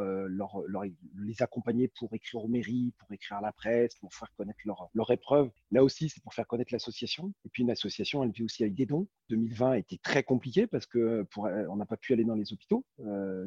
[1.18, 4.88] les accompagner pour écrire aux mairies, pour écrire à la presse, pour faire connaître leur,
[4.94, 5.50] leur épreuve.
[5.70, 7.32] Là aussi, c'est pour faire connaître l'association.
[7.44, 9.06] Et puis une association, elle vit aussi avec des dons.
[9.32, 12.84] 2020 était très compliqué parce que pour, on n'a pas pu aller dans les hôpitaux.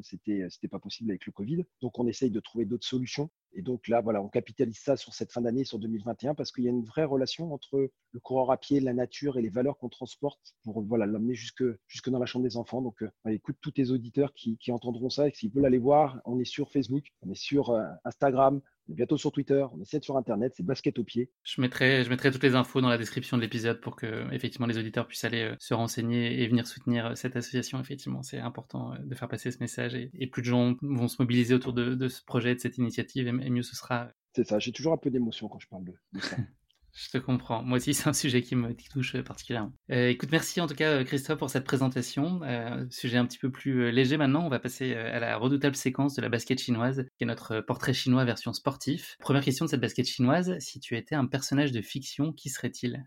[0.02, 1.64] c'était c'était pas possible avec le Covid.
[1.82, 3.30] Donc on essaye de trouver d'autres solutions.
[3.56, 6.66] Et donc là, voilà, on capitalise ça sur cette fin d'année, sur 2021, parce qu'il
[6.66, 9.78] y a une vraie relation entre le coureur à pied, la nature et les valeurs
[9.78, 12.82] qu'on transporte pour voilà, l'amener jusque, jusque dans la chambre des enfants.
[12.82, 16.20] Donc, euh, écoute tous tes auditeurs qui, qui entendront ça et s'ils veulent aller voir,
[16.26, 19.82] on est sur Facebook, on est sur euh, Instagram, on est bientôt sur Twitter, on
[19.82, 21.32] essaie sur Internet, c'est basket au pied.
[21.44, 24.68] Je mettrai, je mettrai toutes les infos dans la description de l'épisode pour que effectivement
[24.68, 27.80] les auditeurs puissent aller euh, se renseigner et venir soutenir euh, cette association.
[27.80, 31.16] Effectivement, c'est important euh, de faire passer ce message et, plus de gens vont se
[31.20, 34.10] mobiliser autour de, ce projet, de cette initiative, et, mieux ce sera.
[34.34, 36.36] C'est ça, j'ai toujours un peu d'émotion quand je parle de ça.
[36.96, 37.62] Je te comprends.
[37.62, 39.74] Moi aussi, c'est un sujet qui me touche particulièrement.
[39.92, 42.42] Euh, écoute, merci en tout cas, Christophe, pour cette présentation.
[42.44, 44.46] Euh, sujet un petit peu plus euh, léger maintenant.
[44.46, 47.94] On va passer à la redoutable séquence de la basket chinoise, qui est notre portrait
[47.94, 49.18] chinois version sportif.
[49.20, 53.06] Première question de cette basket chinoise si tu étais un personnage de fiction, qui serait-il?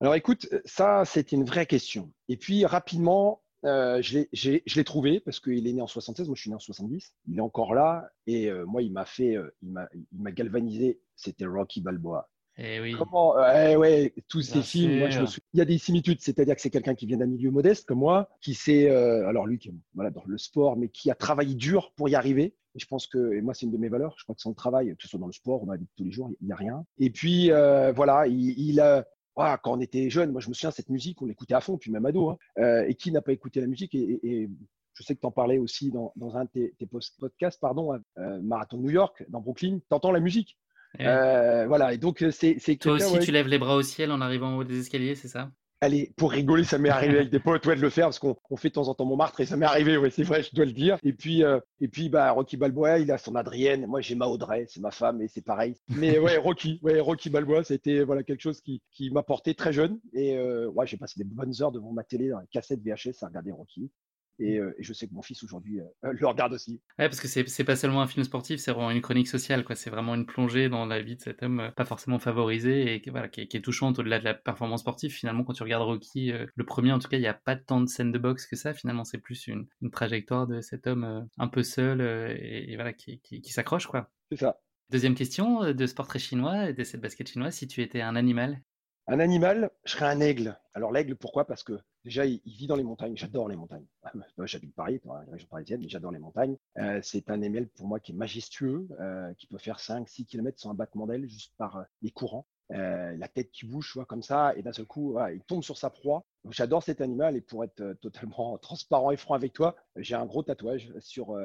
[0.00, 2.12] Alors écoute, ça, c'est une vraie question.
[2.28, 6.50] Et puis, rapidement, je l'ai trouvé parce qu'il est né en 76, moi je suis
[6.50, 7.14] né en 70.
[7.26, 9.72] Il est encore là et moi il m'a fait, il
[10.12, 11.00] m'a galvanisé.
[11.16, 12.28] C'était Rocky Balboa.
[12.58, 12.94] Eh oui.
[12.98, 16.62] Comment, ouais, tous ces films, moi, je me il y a des similitudes, c'est-à-dire que
[16.62, 19.70] c'est quelqu'un qui vient d'un milieu modeste comme moi, qui sait, euh, alors lui, qui
[19.94, 22.54] voilà, dans le sport, mais qui a travaillé dur pour y arriver.
[22.74, 24.14] Et je pense que, et moi, c'est une de mes valeurs.
[24.18, 25.78] Je crois que sans le travail, que ce soit dans le sport ou dans la
[25.78, 26.84] vie de tous les jours, il n'y a rien.
[26.98, 30.70] Et puis, euh, voilà, il, il a, quand on était jeune, moi, je me souviens,
[30.70, 32.30] cette musique, on l'écoutait à fond, puis même ado.
[32.30, 34.48] Hein, euh, et qui n'a pas écouté la musique et, et,
[34.94, 36.88] je sais que tu en parlais aussi dans, dans un de tes, tes
[37.18, 39.78] podcasts, pardon, Marathon de New York, dans Brooklyn.
[39.78, 40.56] Tu entends la musique.
[41.00, 42.58] Euh, voilà, et donc euh, c'est.
[42.78, 45.28] Toi aussi, tu lèves les bras au ciel en arrivant au haut des escaliers, c'est
[45.28, 45.50] ça?
[45.82, 48.56] Allez, pour rigoler, ça m'est arrivé avec des potes ouais, de le faire parce qu'on
[48.56, 50.64] fait de temps en temps Montmartre et ça m'est arrivé, ouais, c'est vrai, je dois
[50.64, 50.96] le dire.
[51.02, 53.86] Et puis, euh, et puis bah, Rocky Balboa, il a son Adrienne.
[53.86, 55.76] Moi, j'ai ma Audrey, c'est ma femme et c'est pareil.
[55.88, 59.74] Mais ouais, Rocky, ouais, Rocky Balboa, c'était voilà, quelque chose qui, qui m'a porté très
[59.74, 60.00] jeune.
[60.14, 63.26] Et ouais, j'ai passé des bonnes heures devant ma télé dans la cassette VHS à
[63.26, 63.90] regarder Rocky.
[64.40, 66.80] Euh, et, je sais que mon fils aujourd'hui euh, le regarde aussi.
[66.98, 69.64] Ouais, parce que c'est pas seulement un film sportif, c'est vraiment une chronique sociale.
[69.64, 69.74] quoi.
[69.74, 73.10] C'est vraiment une plongée dans la vie de cet homme euh, pas forcément favorisé et
[73.10, 75.12] voilà, qui, est, qui est touchante au-delà de la performance sportive.
[75.12, 77.80] Finalement, quand tu regardes Rocky, le premier en tout cas, il n'y a pas tant
[77.80, 78.74] de scènes de boxe que ça.
[78.74, 83.20] Finalement, c'est plus une, une, trajectoire de cet homme un peu seul et, voilà, qui,
[83.20, 83.86] qui, qui s'accroche.
[83.86, 84.10] quoi.
[84.30, 84.60] C'est ça.
[84.90, 88.60] Deuxième question de sport très chinois, de cette basket chinoise, si tu étais un animal
[89.08, 90.58] Un animal, je serais un aigle.
[90.74, 91.46] Alors l'aigle, pourquoi?
[91.46, 93.16] Parce que Déjà, il, vit dans les montagnes.
[93.16, 93.84] J'adore les montagnes.
[94.44, 96.56] J'habite Paris, dans la région parisienne, mais j'adore les montagnes.
[96.78, 100.56] Euh, c'est un animal pour moi qui est majestueux, euh, qui peut faire 5-6 km
[100.56, 102.46] sans un battement d'aile, juste par euh, les courants.
[102.70, 105.90] la tête qui bouge, vois, comme ça, et d'un seul coup, il tombe sur sa
[105.90, 106.24] proie.
[106.50, 110.44] J'adore cet animal, et pour être totalement transparent et franc avec toi, j'ai un gros
[110.44, 111.36] tatouage sur,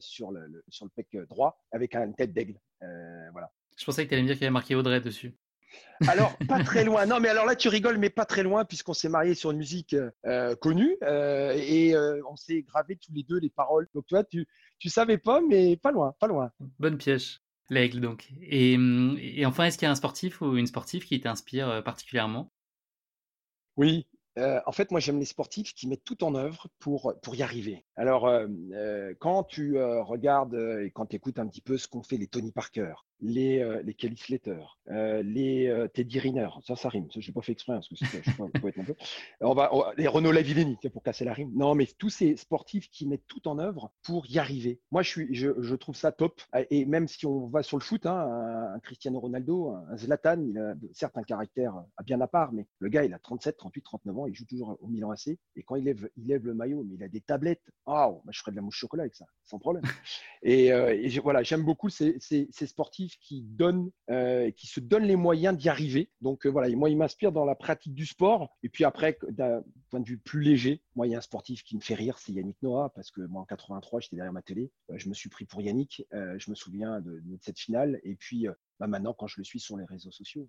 [0.00, 2.58] sur, le, sur le pec droit avec une tête d'aigle.
[2.80, 3.52] voilà.
[3.76, 5.36] Je pensais que tu allais me dire qu'il y avait marqué Audrey dessus.
[6.06, 7.06] Alors, pas très loin.
[7.06, 9.58] Non, mais alors là, tu rigoles, mais pas très loin, puisqu'on s'est mariés sur une
[9.58, 13.88] musique euh, connue euh, et euh, on s'est gravé tous les deux les paroles.
[13.94, 14.46] Donc, toi, tu,
[14.78, 16.52] tu savais pas, mais pas loin, pas loin.
[16.78, 18.30] Bonne piège, l'aigle, donc.
[18.42, 18.74] Et,
[19.18, 22.52] et enfin, est-ce qu'il y a un sportif ou une sportive qui t'inspire particulièrement?
[23.76, 27.42] Oui, en fait, moi, j'aime les sportifs qui mettent tout en œuvre pour, pour y
[27.42, 27.84] arriver.
[27.96, 28.30] Alors,
[29.18, 32.52] quand tu regardes et quand tu écoutes un petit peu ce qu'ont fait les Tony
[32.52, 37.08] Parker, les, euh, les Kelly Slater, euh, les euh, Teddy Riner, ça, ça rime.
[37.16, 38.94] Je n'ai pas fait exprès, hein, parce que être un peu.
[39.40, 41.50] On va, les Renault Lavillenie, pour casser la rime.
[41.54, 44.80] Non, mais tous ces sportifs qui mettent tout en œuvre pour y arriver.
[44.90, 46.40] Moi, je, suis, je, je trouve ça top.
[46.70, 50.58] Et même si on va sur le foot, hein, un, Cristiano Ronaldo, un Zlatan, il
[50.58, 53.82] a certes un caractère à bien à part, mais le gars, il a 37, 38,
[53.82, 55.38] 39 ans, il joue toujours au Milan AC.
[55.56, 57.68] Et quand il lève, il lève le maillot, mais il a des tablettes.
[57.86, 59.84] Oh, je ferais de la mouche chocolat avec ça, sans problème.
[60.42, 60.70] et,
[61.20, 63.90] voilà, j'aime beaucoup ces, ces sportifs qui donne,
[64.56, 66.10] qui se donne les moyens d'y arriver.
[66.20, 68.56] Donc voilà, moi, il m'inspire dans la pratique du sport.
[68.62, 71.62] Et puis après, d'un point de vue plus léger, moi, il y a un sportif
[71.62, 74.42] qui me fait rire, c'est Yannick Noah, parce que moi, en 83, j'étais derrière ma
[74.42, 74.70] télé.
[74.94, 76.04] je me suis pris pour Yannick.
[76.12, 78.00] je me souviens de, cette finale.
[78.02, 78.46] Et puis
[78.78, 80.48] bah, maintenant, quand je le suis sur les réseaux sociaux,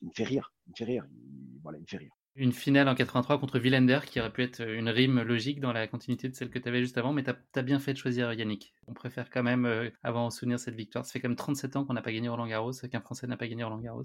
[0.00, 0.52] il me fait rire.
[0.66, 1.06] Il me fait rire.
[1.62, 4.60] voilà, il me fait rire une finale en 83 contre Villander qui aurait pu être
[4.60, 7.30] une rime logique dans la continuité de celle que tu avais juste avant, mais tu
[7.30, 8.74] as, bien fait de choisir Yannick.
[8.86, 11.06] On préfère quand même euh, avoir en souvenir cette victoire.
[11.06, 13.36] Ça fait quand même 37 ans qu'on n'a pas gagné Roland Garros, qu'un Français n'a
[13.36, 14.04] pas gagné Roland Garros.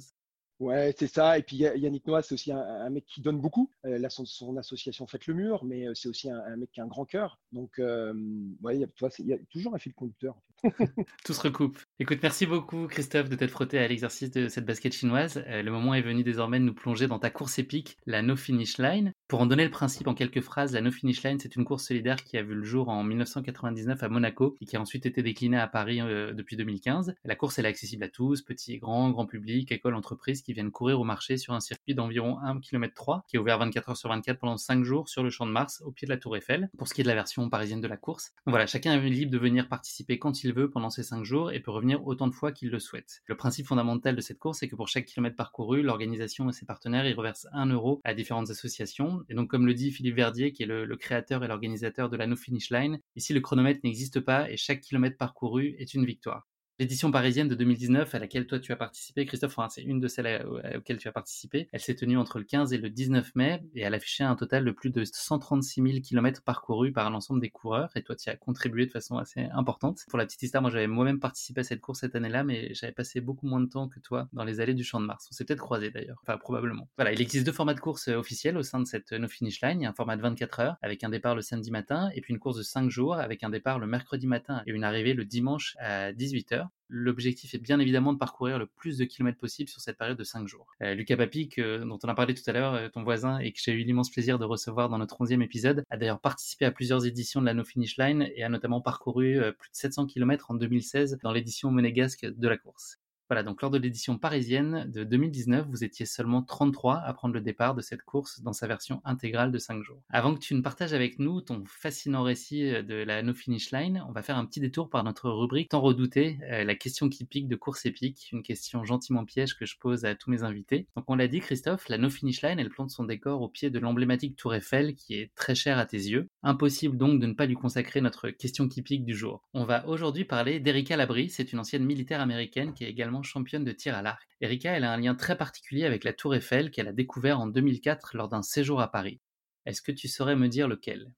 [0.60, 1.38] Ouais, c'est ça.
[1.38, 3.72] Et puis Yannick Noah, c'est aussi un, mec qui donne beaucoup.
[3.86, 6.84] Euh, là, son, association Faites le mur, mais euh, c'est aussi un, mec qui a
[6.84, 7.40] un grand cœur.
[7.54, 8.14] Donc, euh,
[8.62, 8.82] ouais, il
[9.26, 10.36] y a toujours un fil conducteur.
[11.26, 11.80] Tout se recoupe.
[12.02, 15.44] Écoute, merci beaucoup Christophe de t'être frotté à l'exercice de cette basket chinoise.
[15.46, 18.78] le moment est venu désormais de nous plonger dans ta course épique, la No Finish
[18.78, 19.14] Line.
[19.28, 21.88] Pour en donner le principe en quelques phrases, la No Finish Line, c'est une course
[21.88, 25.22] solidaire qui a vu le jour en 1999 à Monaco et qui a ensuite été
[25.22, 27.16] déclinée à Paris depuis 2015.
[27.26, 30.54] La course, elle est accessible à tous, petits et grands, grand public, écoles, entreprises qui
[30.54, 33.90] viennent courir au marché sur un circuit d'environ 1 km 3 qui est ouvert 24
[33.90, 36.18] heures sur 24 pendant 5 jours sur le champ de Mars au pied de la
[36.18, 38.32] Tour Eiffel pour ce qui est de la version parisienne de la course.
[38.46, 41.60] voilà, chacun est libre de venir participer quand il veut pendant ces 5 jours et
[41.60, 43.22] peut revenir autant de fois qu'il le souhaite.
[43.26, 46.66] Le principe fondamental de cette course c'est que pour chaque kilomètre parcouru, l'organisation et ses
[46.66, 50.52] partenaires y reversent 1 euro à différentes associations et donc comme le dit Philippe Verdier
[50.52, 53.82] qui est le, le créateur et l'organisateur de la No Finish Line, ici le chronomètre
[53.84, 56.49] n'existe pas et chaque kilomètre parcouru est une victoire.
[56.80, 60.48] L'édition parisienne de 2019 à laquelle toi tu as participé, Christophe, c'est une de celles
[60.78, 61.68] auxquelles tu as participé.
[61.74, 64.64] Elle s'est tenue entre le 15 et le 19 mai et elle affichait un total
[64.64, 68.38] de plus de 136 000 km parcourus par l'ensemble des coureurs et toi tu as
[68.38, 70.06] contribué de façon assez importante.
[70.08, 72.94] Pour la petite histoire, moi j'avais moi-même participé à cette course cette année-là, mais j'avais
[72.94, 75.28] passé beaucoup moins de temps que toi dans les allées du Champ de Mars.
[75.30, 76.88] On s'est peut-être croisés d'ailleurs, enfin probablement.
[76.96, 79.86] Voilà, il existe deux formats de course officiels au sein de cette No Finish Line.
[79.86, 82.56] Un format de 24 heures avec un départ le samedi matin et puis une course
[82.56, 86.14] de 5 jours avec un départ le mercredi matin et une arrivée le dimanche à
[86.14, 86.54] 18
[86.88, 90.24] L'objectif est bien évidemment de parcourir le plus de kilomètres possible sur cette période de
[90.24, 90.68] 5 jours.
[90.82, 93.60] Euh, Lucas Papic, dont on a parlé tout à l'heure, euh, ton voisin, et que
[93.62, 97.06] j'ai eu l'immense plaisir de recevoir dans notre 11e épisode, a d'ailleurs participé à plusieurs
[97.06, 100.52] éditions de la No Finish Line et a notamment parcouru euh, plus de 700 km
[100.52, 103.00] en 2016 dans l'édition monégasque de la course.
[103.30, 107.42] Voilà, donc lors de l'édition parisienne de 2019, vous étiez seulement 33 à prendre le
[107.42, 110.02] départ de cette course dans sa version intégrale de 5 jours.
[110.10, 113.70] Avant que tu ne partages avec nous ton fascinant récit euh, de la No Finish
[113.70, 117.08] Line, on va faire un petit détour par notre rubrique tant redoutée, euh, la question
[117.08, 120.42] qui pique de course épique, une question gentiment piège que je pose à tous mes
[120.42, 120.88] invités.
[120.96, 123.70] Donc on l'a dit Christophe, la No Finish Line, elle plante son décor au pied
[123.70, 126.30] de l'emblématique Tour Eiffel qui est très chère à tes yeux.
[126.42, 129.44] Impossible donc de ne pas lui consacrer notre question qui pique du jour.
[129.54, 133.64] On va aujourd'hui parler d'Erika Labrie, c'est une ancienne militaire américaine qui est également championne
[133.64, 134.28] de tir à l'arc.
[134.42, 137.48] Erika, elle a un lien très particulier avec la Tour Eiffel qu'elle a découvert en
[137.48, 139.20] 2004 lors d'un séjour à Paris.
[139.66, 141.12] Est-ce que tu saurais me dire lequel?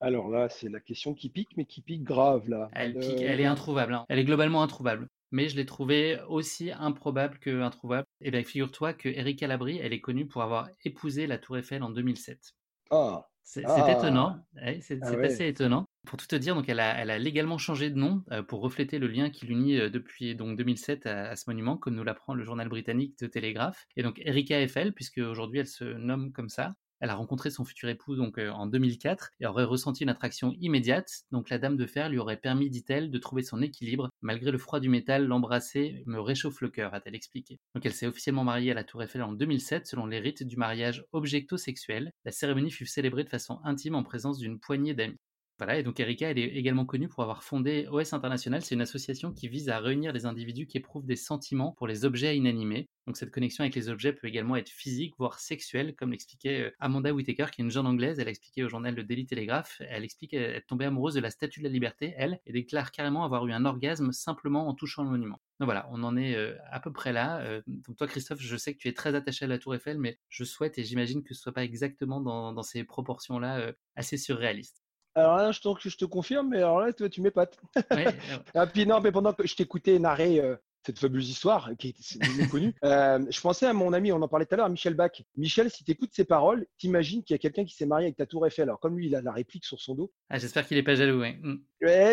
[0.00, 2.68] Alors là, c'est la question qui pique, mais qui pique grave là.
[2.72, 3.94] Elle, elle est introuvable.
[3.94, 4.04] Hein.
[4.08, 5.08] Elle est globalement introuvable.
[5.30, 8.06] Mais je l'ai trouvée aussi improbable que introuvable.
[8.20, 11.56] Et eh bien, figure-toi que Erika Labrie, elle est connue pour avoir épousé la Tour
[11.56, 12.52] Eiffel en 2007.
[12.90, 13.28] Ah.
[13.42, 14.38] C'est étonnant,
[14.80, 15.86] c'est ah assez étonnant.
[16.06, 19.06] Pour tout te dire, donc elle a, légalement changé de nom euh, pour refléter le
[19.06, 22.68] lien qui l'unit euh, depuis donc 2007 à, ce monument, comme nous l'apprend le journal
[22.68, 23.86] britannique de Télégraphe.
[23.96, 27.64] Et donc Erika Eiffel, puisque aujourd'hui elle se nomme comme ça, elle a rencontré son
[27.64, 31.24] futur époux donc euh, en 2004 et aurait ressenti une attraction immédiate.
[31.32, 34.08] Donc la dame de fer lui aurait permis, dit-elle, de trouver son équilibre.
[34.22, 37.58] Malgré le froid du métal, l'embrasser me réchauffe le cœur, a-t-elle expliqué.
[37.74, 40.56] Donc elle s'est officiellement mariée à la Tour Eiffel en 2007 selon les rites du
[40.56, 42.12] mariage objecto-sexuel.
[42.24, 45.18] La cérémonie fut célébrée de façon intime en présence d'une poignée d'amis.
[45.58, 48.62] Voilà, et donc Erika, elle est également connue pour avoir fondé OS International.
[48.62, 52.04] C'est une association qui vise à réunir des individus qui éprouvent des sentiments pour les
[52.04, 52.88] objets inanimés.
[53.06, 56.70] Donc cette connexion avec les objets peut également être physique, voire sexuelle, comme l'expliquait euh,
[56.80, 58.18] Amanda Whitaker, qui est une jeune anglaise.
[58.18, 59.80] Elle a expliqué au journal Le Daily Telegraph.
[59.88, 63.24] Elle explique être tombée amoureuse de la Statue de la Liberté, elle, et déclare carrément
[63.24, 65.40] avoir eu un orgasme simplement en touchant le monument.
[65.60, 67.40] Donc voilà, on en est euh, à peu près là.
[67.42, 69.98] Euh, donc toi, Christophe, je sais que tu es très attaché à la Tour Eiffel,
[69.98, 74.16] mais je souhaite et j'imagine que ce soit pas exactement dans, dans ces proportions-là assez
[74.16, 74.81] surréalistes.
[75.14, 77.58] Alors là, je te, je te confirme, mais alors là, tu, tu m'épates.
[77.90, 78.04] Oui,
[78.54, 82.50] ah, puis non, mais pendant que je t'écoutais narrer euh, cette fabuleuse histoire qui est
[82.50, 82.74] connue.
[82.84, 85.22] Euh, je pensais à mon ami, on en parlait tout à l'heure, Michel Bach.
[85.36, 88.16] Michel, si tu écoutes ces paroles, t'imagines qu'il y a quelqu'un qui s'est marié avec
[88.16, 88.64] ta tour Eiffel.
[88.64, 90.12] Alors, comme lui, il a la réplique sur son dos.
[90.30, 91.20] Ah, j'espère qu'il n'est pas jaloux.
[91.20, 91.38] Ouais.
[91.40, 91.58] Mm.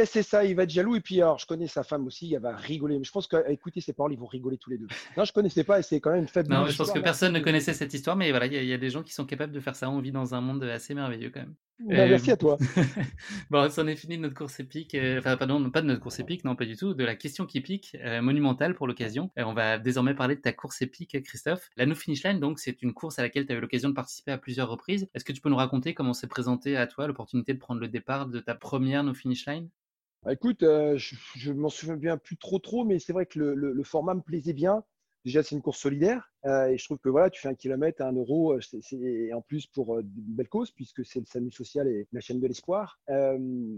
[0.05, 0.95] c'est ça, il va être jaloux.
[0.95, 2.99] Et puis, alors, je connais sa femme aussi, elle va rigoler.
[2.99, 4.88] Mais je pense qu'à écouter ces paroles, ils vont rigoler tous les deux.
[5.17, 7.33] Non, je connaissais pas et c'est quand même une fabuleuse Non, je pense que personne
[7.33, 9.59] ne connaissait cette histoire, mais voilà, il y, a des gens qui sont capables de
[9.59, 9.89] faire ça.
[9.89, 11.55] On vit dans un monde assez merveilleux quand même.
[11.79, 12.57] Bah, merci à toi.
[13.49, 14.95] bon, c'en est fini de notre course épique.
[14.95, 16.93] Euh, enfin, pardon, pas de notre course épique, non, pas du tout.
[16.93, 19.31] De la question qui pique, euh, monumentale pour l'occasion.
[19.39, 21.69] Euh, on va désormais parler de ta course épique, Christophe.
[21.77, 23.93] La No Finish Line, donc, c'est une course à laquelle tu as eu l'occasion de
[23.93, 25.07] participer à plusieurs reprises.
[25.13, 27.87] Est-ce que tu peux nous raconter comment s'est présenté à toi l'opportunité de prendre le
[27.87, 29.69] départ de ta première No Finish Line?
[30.23, 34.21] Bah, écoute, je, m'en souviens plus trop trop, mais c'est vrai que le, format me
[34.21, 34.83] plaisait bien.
[35.25, 38.01] Déjà, c'est une course solidaire euh, et je trouve que voilà, tu fais un kilomètre
[38.01, 41.51] à un euro, euh, c'est en plus pour une belle cause puisque c'est le SAMU
[41.51, 42.99] social et la chaîne de l'espoir.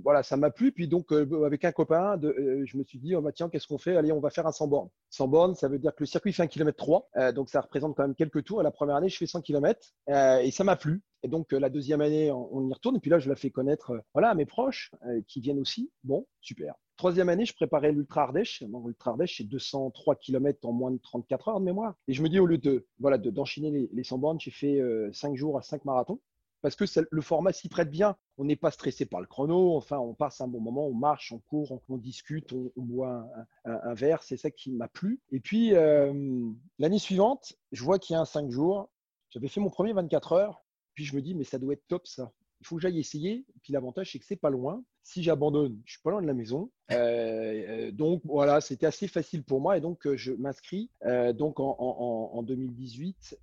[0.04, 0.72] voilà, ça m'a plu.
[0.72, 3.96] Puis donc, avec un copain, je me suis dit, oh, bah, tiens, qu'est-ce qu'on fait?
[3.96, 4.90] Allez, on va faire un 100 bornes.
[5.10, 7.96] 100 bornes, ça veut dire que le circuit fait un kilomètre 3, donc ça représente
[7.96, 8.62] quand même quelques tours.
[8.62, 11.02] la première année, je fais 100 km et ça m'a plu.
[11.24, 12.96] Et donc, la deuxième année, on, y retourne.
[12.96, 14.92] Et puis là, je la fais connaître voilà, à mes proches
[15.28, 15.92] qui viennent aussi.
[16.04, 16.76] Bon, super.
[17.02, 18.62] Troisième année, je préparais l'Ultra Ardèche.
[18.62, 21.96] L'Ultra Ardèche, c'est 203 km en moins de 34 heures de mémoire.
[22.08, 24.80] Et je me dis, au lieu de voilà d'enchaîner les, les 100 bornes, j'ai fait
[25.12, 26.20] 5 euh, jours à 5 marathons.
[26.62, 28.16] Parce que le format s'y prête bien.
[28.38, 29.76] On n'est pas stressé par le chrono.
[29.78, 33.26] Enfin, on passe un bon moment, on marche, on court, on, discute, on, boit
[33.66, 34.22] un, verre.
[34.22, 35.22] C'est ça qui m'a plu.
[35.32, 38.92] Et puis, euh, l'année suivante, je vois qu'il y a un 5 jours.
[39.32, 40.64] J'avais fait mon premier 24 heures.
[40.94, 42.32] Puis je me dis, mais ça doit être top ça
[42.62, 43.44] il faut que j'aille essayer.
[43.64, 44.84] Puis l'avantage, c'est que c'est pas loin.
[45.04, 46.70] Si j'abandonne, je suis pas loin de la maison.
[46.92, 50.92] Euh, euh, donc voilà, c'était assez facile pour moi et donc euh, je m'inscris
[51.34, 53.40] donc en, 2018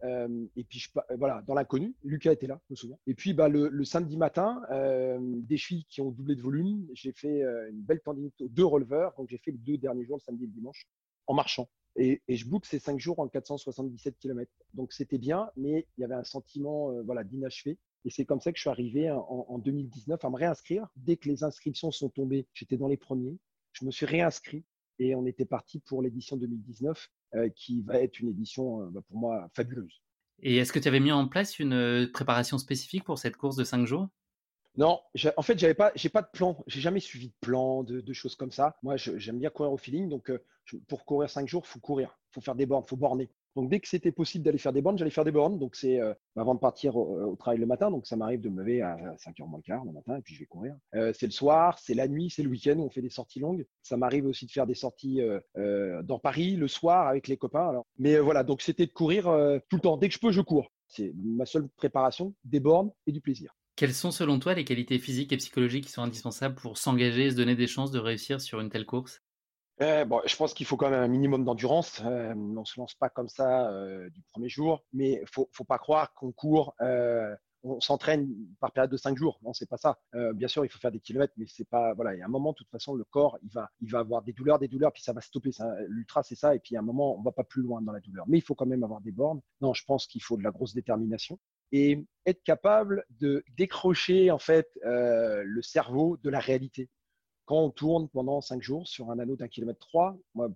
[0.56, 0.84] et puis
[1.16, 1.94] voilà dans l'inconnu.
[2.04, 2.98] Lucas était là, je me souviens.
[3.08, 4.62] Et puis bah, le, samedi matin,
[5.18, 6.86] des chevilles qui ont doublé de volume.
[6.94, 9.14] J'ai fait une belle tendinite aux deux releveurs.
[9.18, 10.86] Donc j'ai fait les deux derniers jours, le samedi et le dimanche,
[11.26, 11.68] en marchant.
[11.96, 14.52] Et, je boucle ces cinq jours en 477 km.
[14.74, 17.78] Donc c'était bien, mais il y avait un sentiment voilà, d'inachevé.
[18.04, 20.86] Et c'est comme ça que je suis arrivé en, 2019 à me réinscrire.
[20.96, 23.38] Dès que les inscriptions sont tombées, j'étais dans les premiers.
[23.72, 24.64] Je me suis réinscrit
[24.98, 29.00] et on était parti pour l'édition 2019 euh, qui va être une édition euh, bah,
[29.06, 30.02] pour moi fabuleuse.
[30.40, 33.56] Et est-ce que tu avais mis en place une euh, préparation spécifique pour cette course
[33.56, 34.08] de 5 jours?
[34.76, 35.00] Non,
[35.36, 36.62] en fait, j'avais pas, j'ai pas de plan.
[36.68, 38.76] J'ai jamais suivi de plan, de, choses comme ça.
[38.84, 40.08] Moi, j'aime bien courir au feeling.
[40.08, 40.30] Donc,
[40.86, 43.28] pour courir 5 jours, il faut courir, il faut faire des bornes, il faut borner.
[43.56, 45.58] Donc dès que c'était possible d'aller faire des bornes, j'allais faire des bornes.
[45.58, 47.90] Donc c'est euh, avant de partir au, travail le matin.
[47.90, 50.34] Donc ça m'arrive de me lever à 5h moins le quart le matin et puis
[50.34, 50.74] je vais courir.
[50.94, 53.40] Euh, c'est le soir, c'est la nuit, c'est le week-end où on fait des sorties
[53.40, 53.66] longues.
[53.82, 57.82] Ça m'arrive aussi de faire des sorties euh, dans Paris le soir avec les copains.
[57.98, 59.24] Mais voilà, donc c'était de courir
[59.68, 59.96] tout le temps.
[59.96, 60.70] Dès que je peux, je cours.
[60.86, 63.54] C'est ma seule préparation, des bornes et du plaisir.
[63.76, 67.30] Quelles sont selon toi les qualités physiques et psychologiques qui sont indispensables pour s'engager et
[67.30, 69.20] se donner des chances de réussir sur une telle course?
[69.78, 72.02] Bon, je pense qu'il faut quand même un minimum d'endurance.
[72.04, 75.48] Euh, on ne se lance pas comme ça euh, du premier jour, mais il faut,
[75.52, 78.28] faut pas croire qu'on court, euh, on s'entraîne
[78.60, 79.38] par période de cinq jours.
[79.42, 79.98] Non, c'est pas ça.
[80.34, 82.14] bien sûr, il faut faire des kilomètres, mais c'est pas voilà.
[82.14, 84.22] Il y a un moment, de toute façon, le corps, il va, il va avoir
[84.22, 85.50] des douleurs, des douleurs, puis ça va stopper.
[85.88, 86.54] L'ultra, c'est ça.
[86.54, 88.26] Et puis, à un moment, on va pas plus loin dans la douleur.
[88.28, 89.40] Mais il faut quand même avoir des bornes.
[89.60, 91.38] Non, je pense qu'il faut de la grosse détermination
[91.72, 96.88] et être capable de décrocher en fait le cerveau de la réalité
[97.48, 100.50] quand on tourne pendant cinq jours sur un anneau d'un kilomètre trois, moi,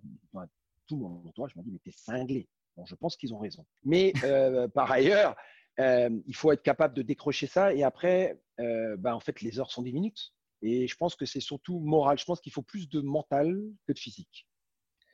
[0.85, 2.47] tout mon entourage m'a dit, mais t'es cinglé.
[2.77, 3.65] Bon, je pense qu'ils ont raison.
[3.83, 5.35] Mais euh, par ailleurs,
[5.79, 7.73] euh, il faut être capable de décrocher ça.
[7.73, 10.33] Et après, euh, bah, en fait, les heures sont des minutes.
[10.61, 12.19] Et je pense que c'est surtout moral.
[12.19, 14.47] Je pense qu'il faut plus de mental que de physique.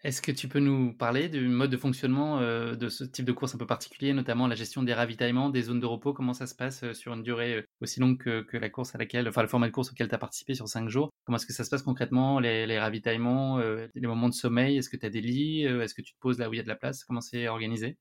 [0.01, 3.33] Est-ce que tu peux nous parler du mode de fonctionnement euh, de ce type de
[3.33, 6.13] course un peu particulier, notamment la gestion des ravitaillements, des zones de repos?
[6.13, 8.97] Comment ça se passe euh, sur une durée euh, aussi longue que, la course à
[8.97, 11.09] laquelle, enfin le format de course auquel tu as participé sur 5 jours?
[11.25, 14.77] Comment est-ce que ça se passe concrètement, les, ravitaillements, les moments de sommeil?
[14.77, 16.59] Est-ce que tu as des lits Est-ce que tu te poses là où il y
[16.61, 17.03] a de la place?
[17.03, 17.97] Comment c'est organisé?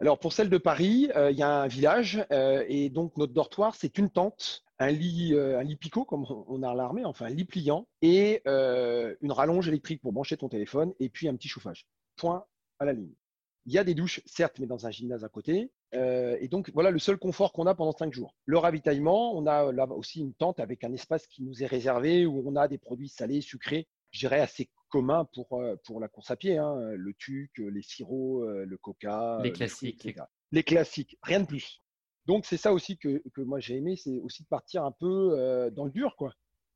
[0.00, 3.98] Alors pour celle de Paris, il y a un village et donc notre dortoir, c'est
[3.98, 7.30] une tente un lit, euh, un lit picot, comme on a à l'armée, enfin un
[7.30, 11.48] lit pliant, et euh, une rallonge électrique pour brancher ton téléphone, et puis un petit
[11.48, 11.86] chauffage.
[12.16, 12.44] Point
[12.78, 13.12] à la ligne.
[13.66, 15.70] Il y a des douches, certes, mais dans un gymnase à côté.
[15.94, 18.34] Euh, et donc, voilà le seul confort qu'on a pendant cinq jours.
[18.44, 22.26] Le ravitaillement, on a là aussi une tente avec un espace qui nous est réservé
[22.26, 26.30] où on a des produits salés, sucrés, je dirais assez communs pour, pour la course
[26.30, 26.58] à pied.
[26.58, 26.76] Hein.
[26.96, 29.40] le tuc, les sirops, le coca.
[29.42, 30.08] Les classiques.
[30.50, 31.81] les classiques, rien de plus.
[32.26, 35.70] Donc c'est ça aussi que, moi j'ai aimé, c'est aussi de partir un peu euh,
[35.70, 36.32] dans le dur, quoi.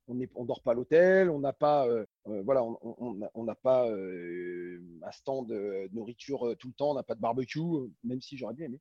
[0.09, 5.11] On ne dort pas à l'hôtel, on n'a pas, euh, euh, voilà, on pas un
[5.11, 7.61] stand de nourriture tout le temps, on n'a pas de barbecue,
[8.05, 8.81] même si j'aurais bien aimé.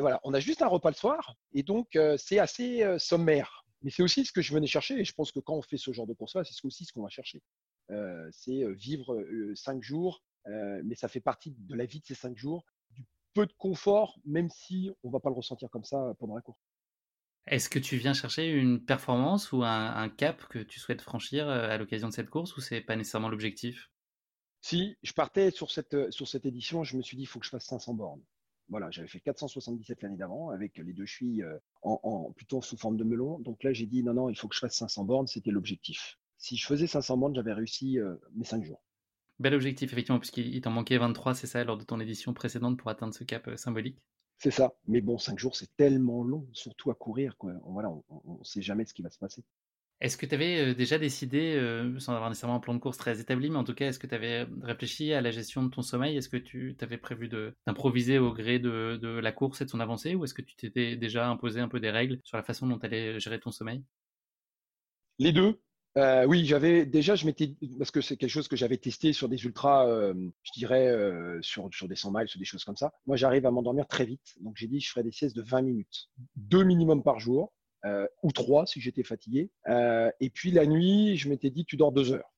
[0.00, 3.64] voilà, on a juste un repas le soir, et donc c'est assez sommaire.
[3.82, 5.78] Mais c'est aussi ce que je venais chercher, et je pense que quand on fait
[5.78, 7.42] ce genre de course-là, c'est aussi ce qu'on va chercher.
[8.30, 9.24] c'est vivre
[9.56, 12.64] cinq jours, mais ça fait partie de la vie de ces cinq jours,
[13.34, 16.60] peu de confort, même si on va pas le ressentir comme ça pendant la course.
[17.46, 21.68] Est-ce que tu viens chercher une performance ou un, cap que tu souhaites franchir euh,
[21.68, 23.90] à l'occasion de cette course ou c'est pas nécessairement l'objectif?
[24.60, 27.40] Si je partais sur cette, euh, sur cette édition, je me suis dit il faut
[27.40, 28.22] que je fasse 500 bornes.
[28.68, 32.96] Voilà, j'avais fait 477 l'année d'avant avec les deux chevilles euh, en, plutôt sous forme
[32.96, 33.40] de melon.
[33.40, 36.18] Donc là, j'ai dit non, non, il faut que je fasse 500 bornes, c'était l'objectif.
[36.36, 37.98] Si je faisais 500 bornes, j'avais réussi
[38.34, 38.80] mes 5 jours.
[39.40, 42.90] Bel objectif, effectivement, puisqu'il t'en manquait 23, c'est ça, lors de ton édition précédente pour
[42.90, 43.98] atteindre ce cap euh, symbolique?
[44.36, 44.72] C'est ça.
[44.86, 47.36] Mais bon, 5 jours, c'est tellement long, surtout à courir.
[47.38, 47.54] Quoi.
[47.64, 49.42] Voilà, on ne sait jamais ce qui va se passer.
[50.00, 51.60] Est-ce que tu avais déjà décidé,
[51.98, 54.06] sans avoir nécessairement un plan de course très établi, mais en tout cas, est-ce que
[54.06, 56.16] tu avais réfléchi à la gestion de ton sommeil?
[56.16, 59.78] Est-ce que tu avais prévu d'improviser au gré de, de, la course et de son
[59.78, 60.14] avancée?
[60.14, 62.78] Ou est-ce que tu t'étais déjà imposé un peu des règles sur la façon dont
[62.78, 63.84] tu allais gérer ton sommeil?
[65.18, 65.60] Les deux.
[65.96, 69.28] Euh, oui, j'avais déjà, je m'étais parce que c'est quelque chose que j'avais testé sur
[69.28, 72.92] des ultras, euh, je dirais euh, sur, des 100 miles, sur des choses comme ça.
[73.06, 75.62] Moi, j'arrive à m'endormir très vite, donc j'ai dit je ferai des siestes de 20
[75.62, 77.52] minutes, deux minimum par jour,
[78.22, 79.50] ou trois si j'étais fatigué.
[79.66, 82.30] et puis la nuit, je m'étais dit tu dors deux heures.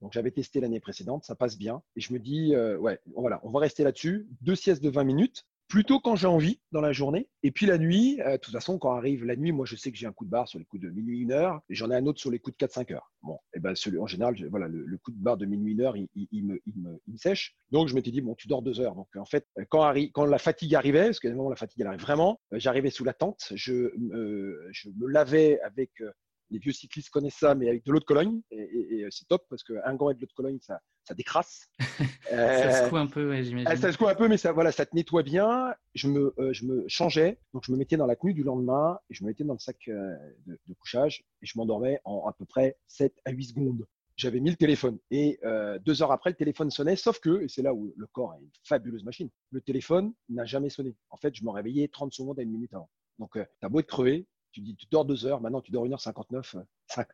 [0.00, 1.82] Donc j'avais testé l'année précédente, ça passe bien.
[1.94, 4.26] Et je me dis, ouais, voilà, on va rester là-dessus.
[4.40, 7.30] Deux siestes de 20 minutes plutôt quand j'ai envie dans la journée.
[7.42, 9.90] Et puis la nuit, euh, de toute façon, quand arrive la nuit, moi je sais
[9.90, 11.90] que j'ai un coup de barre sur les coups de minuit, une heure, et j'en
[11.90, 13.10] ai un autre sur les coups de 4-5 heures.
[13.22, 15.96] Bon, et ben celui, en général, voilà, le, coup de barre de minuit, une heure,
[15.96, 16.08] il,
[16.44, 17.56] me, il, me, sèche.
[17.70, 18.94] Donc je m'étais dit, bon, tu dors deux heures.
[18.94, 22.38] Donc en fait, quand, quand la fatigue arrivait, parce que la fatigue elle arrive vraiment,
[22.52, 26.12] euh, j'arrivais sous la tente, je, me lavais avec euh,
[26.52, 28.40] les vieux cyclistes connaissent ça, mais avec de l'eau de Cologne.
[28.50, 31.68] Et, c'est top parce qu'un gant et de l'eau de Cologne, ça, ça décrasse.
[32.30, 33.76] ça secoue un peu, j'imagine.
[33.76, 35.74] Ça secoue un peu, mais ça, voilà, ça te nettoie bien.
[35.94, 38.98] Je me, euh, je me changeais, donc je me mettais dans la tenue du lendemain
[39.10, 40.14] et je me mettais dans le sac euh,
[40.46, 43.86] de, couchage et je m'endormais en à peu près 7 à 8 secondes.
[44.16, 47.48] J'avais mis le téléphone et euh, deux heures après, le téléphone sonnait, sauf que, et
[47.48, 50.94] c'est là où le corps est une fabuleuse machine, le téléphone n'a jamais sonné.
[51.08, 52.90] En fait, je me réveillais 30 secondes à une minute avant.
[53.18, 55.86] Donc, tu as beau être crevé, tu dis, tu dors deux heures, maintenant tu dors
[55.86, 56.62] 1h59,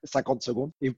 [0.05, 0.93] 50 secondes, et,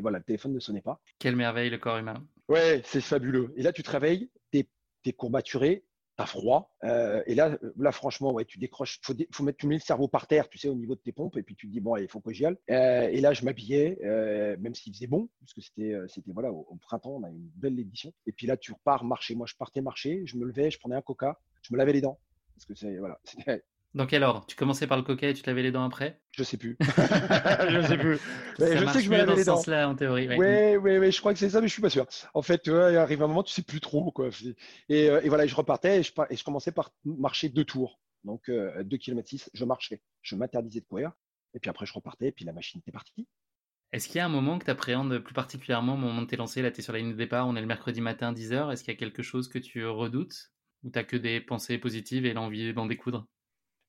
[0.00, 1.00] voilà, le téléphone ne sonnait pas.
[1.18, 2.22] Quelle merveille, le corps humain.
[2.48, 3.52] Ouais, c'est fabuleux.
[3.56, 4.66] Et là, tu te réveilles, tu
[5.04, 5.84] es, courbaturé,
[6.16, 9.66] tu as froid, euh, et là, là, franchement, ouais, tu décroches, faut, faut mettre, tu
[9.66, 11.66] mets le cerveau par terre, tu sais, au niveau de tes pompes, et puis tu
[11.66, 12.58] te dis, bon, il faut que j'y aille.
[12.70, 16.52] Euh, et là, je m'habillais, euh, même s'il faisait bon, parce que c'était, c'était voilà,
[16.52, 18.12] au, printemps, on a une belle édition.
[18.26, 19.34] Et puis là, tu repars marcher.
[19.34, 22.02] Moi, je partais marcher, je me levais, je prenais un coca, je me lavais les
[22.02, 22.18] dents.
[22.54, 23.20] Parce que c'est, voilà,
[23.94, 24.44] Dans quel ordre?
[24.46, 26.20] Tu commençais par le coca et tu te lavais les dents après?
[26.30, 26.76] Je sais plus.
[26.80, 28.18] je sais plus.
[28.58, 29.62] je sais que je me lavais les dents.
[29.66, 30.28] là en théorie.
[30.28, 32.06] Oui, oui, oui, je crois que c'est ça, mais je suis pas sûr.
[32.34, 34.12] En fait, il arrive un moment, tu sais plus trop.
[34.12, 34.28] Quoi.
[34.88, 38.00] Et, euh, et voilà, je repartais et je, et je, commençais par marcher deux tours.
[38.24, 40.02] Donc, euh, 2 km 6, je marchais.
[40.22, 41.12] Je m'interdisais de courir.
[41.54, 43.26] Et puis après, je repartais et puis la machine était partie.
[43.92, 46.36] Est-ce qu'il y a un moment que tu appréhendes plus particulièrement au moment de t'es
[46.36, 48.70] lancé Là, tu es sur la ligne de départ, on est le mercredi matin, 10h.
[48.70, 50.52] Est-ce qu'il y a quelque chose que tu redoutes?
[50.84, 53.26] Ou tu que des pensées positives et l'envie d'en découdre?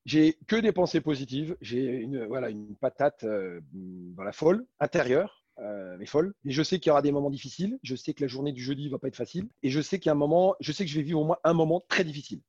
[0.06, 1.58] J'ai que des pensées positives.
[1.62, 6.34] J'ai une, voilà, une patate euh, dans la folle, intérieure, euh, mais folle.
[6.45, 7.78] Et je sais qu'il y aura des moments difficiles.
[7.84, 9.50] Je sais que la journée du jeudi va pas être facile.
[9.64, 11.26] Et je sais qu'il y a un moment, je sais que je vais vivre au
[11.26, 12.41] moins un moment très difficile.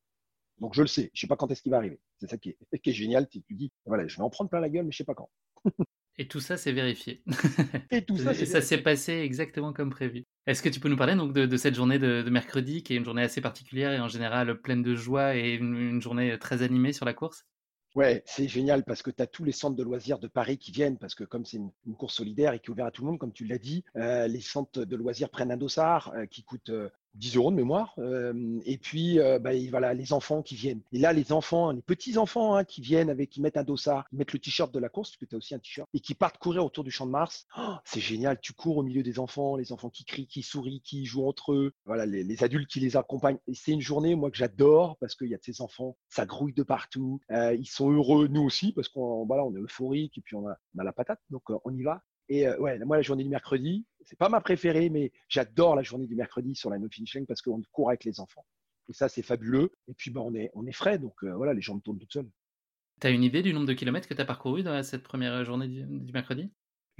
[0.59, 1.11] Donc je le sais.
[1.15, 2.01] Je sais pas quand est-ce qu'il va arriver.
[2.19, 3.29] C'est ça qui est, qui est génial.
[3.29, 5.31] Tu dis, voilà, je vais en prendre plein la gueule, mais je sais pas quand.
[6.21, 7.23] Et tout ça, c'est vérifié.
[7.91, 10.27] Et tout ça, ça s'est passé exactement comme prévu.
[10.47, 13.07] Est-ce que tu peux nous parler donc de, cette journée de, mercredi, qui est une
[13.07, 17.07] journée assez particulière et en général pleine de joie et une journée très animée sur
[17.07, 17.47] la course?
[17.95, 20.73] Ouais, c'est génial parce que tu as tous les centres de loisirs de Paris qui
[20.73, 23.09] viennent, parce que comme c'est une, course solidaire et qui est ouverte à tout le
[23.09, 26.45] monde, comme tu l'as dit, euh, les centres de loisirs prennent un dossard euh, qui
[26.45, 27.95] coûte euh, 10 euros de mémoire.
[27.99, 30.83] Euh, et puis, euh, bah, voilà, les enfants qui viennent.
[30.93, 34.09] Et là, les enfants, les petits enfants hein, qui viennent avec, qui mettent un dossard,
[34.09, 36.01] qui mettent le t-shirt de la course, parce que tu as aussi un t-shirt, et
[36.01, 37.47] qui partent courir autour du champ de Mars.
[37.59, 38.39] Oh, c'est génial.
[38.41, 41.53] Tu cours au milieu des enfants, les enfants qui crient, qui sourient, qui jouent entre
[41.53, 41.73] eux.
[41.85, 43.39] Voilà, les, adultes qui les accompagnent.
[43.47, 46.25] Et c'est une journée, moi, que j'adore parce qu'il y a de ces enfants, ça
[46.27, 47.21] grouille de partout.
[47.31, 50.49] Euh, ils sont heureux, nous aussi, parce qu'on voilà, on est euphorique et puis on
[50.49, 51.21] a, on a la patate.
[51.31, 52.03] Donc, on y va.
[52.31, 56.07] Et ouais, moi, la journée du mercredi, c'est pas ma préférée, mais j'adore la journée
[56.07, 58.47] du mercredi sur la no finish line parce qu'on court avec les enfants.
[58.89, 59.73] Et ça, c'est fabuleux.
[59.89, 62.31] Et puis, bah, on, est, on est frais, donc voilà, les jambes tournent toutes seules.
[63.01, 65.45] Tu as une idée du nombre de kilomètres que tu as parcouru dans cette première
[65.45, 66.51] journée du mercredi?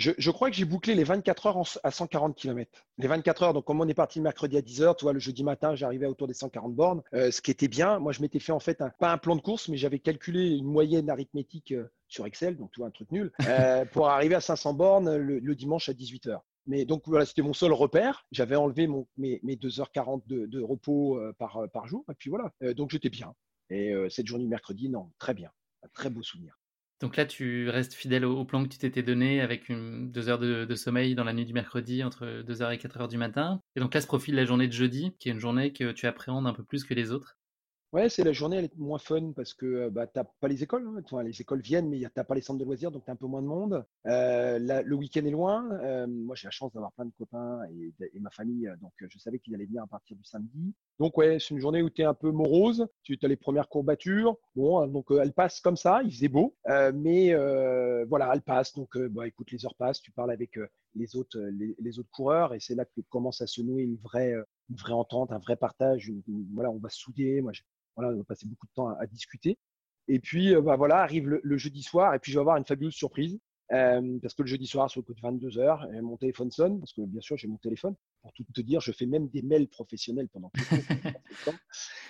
[0.01, 2.87] Je, crois que j'ai bouclé les 24 heures à 140 km.
[2.97, 5.13] Les 24 heures, donc comme on est parti le mercredi à 10 heures, tu vois,
[5.13, 7.99] le jeudi matin, j'arrivais autour des 140 bornes, euh, ce qui était bien.
[7.99, 10.57] Moi, je m'étais fait en fait, un, pas un plan de course, mais j'avais calculé
[10.57, 14.41] une moyenne arithmétique euh, sur Excel, donc vois, un truc nul, euh, pour arriver à
[14.41, 16.45] 500 bornes le, dimanche à 18 heures.
[16.67, 18.27] Mais donc voilà, c'était mon seul repère.
[18.33, 22.53] J'avais enlevé mon, mes, 2h40 de, repos par, par jour, et puis voilà.
[22.75, 23.35] donc j'étais bien.
[23.71, 25.51] Et cette journée mercredi, non, très bien.
[25.83, 26.61] Un très beau souvenir.
[27.01, 30.39] Donc là, tu restes fidèle au, plan que tu t'étais donné avec une, deux heures
[30.39, 33.63] de, sommeil dans la nuit du mercredi entre 2h et 4h du matin.
[33.75, 36.07] Et donc là se profile la journée de jeudi, qui est une journée que tu
[36.07, 37.39] appréhendes un peu plus que les autres.
[37.93, 40.47] Ouais, c'est la journée, elle est moins fun parce que euh, bah, tu n'as pas
[40.47, 40.87] les écoles.
[40.87, 41.23] Hein.
[41.25, 43.17] les écoles viennent, mais tu n'as pas les centres de loisirs, donc tu as un
[43.17, 43.85] peu moins de monde.
[44.07, 45.69] Euh, le week-end est loin.
[45.83, 49.41] Euh, moi, j'ai la chance d'avoir plein de copains et, ma famille, donc je savais
[49.41, 50.73] qu'ils allaient venir à partir du samedi.
[51.01, 52.87] Donc, ouais, c'est une journée où tu es un peu morose.
[53.03, 54.37] Tu as les premières courbatures.
[54.55, 56.55] Bon, hein, donc elle passe comme ça, il faisait beau.
[56.95, 57.35] mais
[58.05, 58.73] voilà, elle passe.
[58.73, 60.61] Donc, bah, écoute, les heures passent, tu parles avec
[60.95, 61.41] les, autres,
[61.81, 64.33] les, autres coureurs et c'est là que commence à se nouer une vraie,
[64.69, 66.13] une vraie entente, un vrai partage.
[66.55, 67.41] voilà, on va souder.
[67.41, 67.53] Moi,
[67.97, 69.59] voilà, on va passer beaucoup de temps à, discuter.
[70.09, 72.65] Et puis, euh, bah, voilà, arrive le, jeudi soir, et puis je vais avoir une
[72.65, 73.39] fabuleuse surprise.
[73.69, 76.93] parce que le jeudi soir, sur le coup de 22 heures, mon téléphone sonne, parce
[76.93, 77.95] que bien sûr, j'ai mon téléphone.
[78.23, 81.59] Pour tout te dire, je fais même des mails professionnels pendant tout le temps.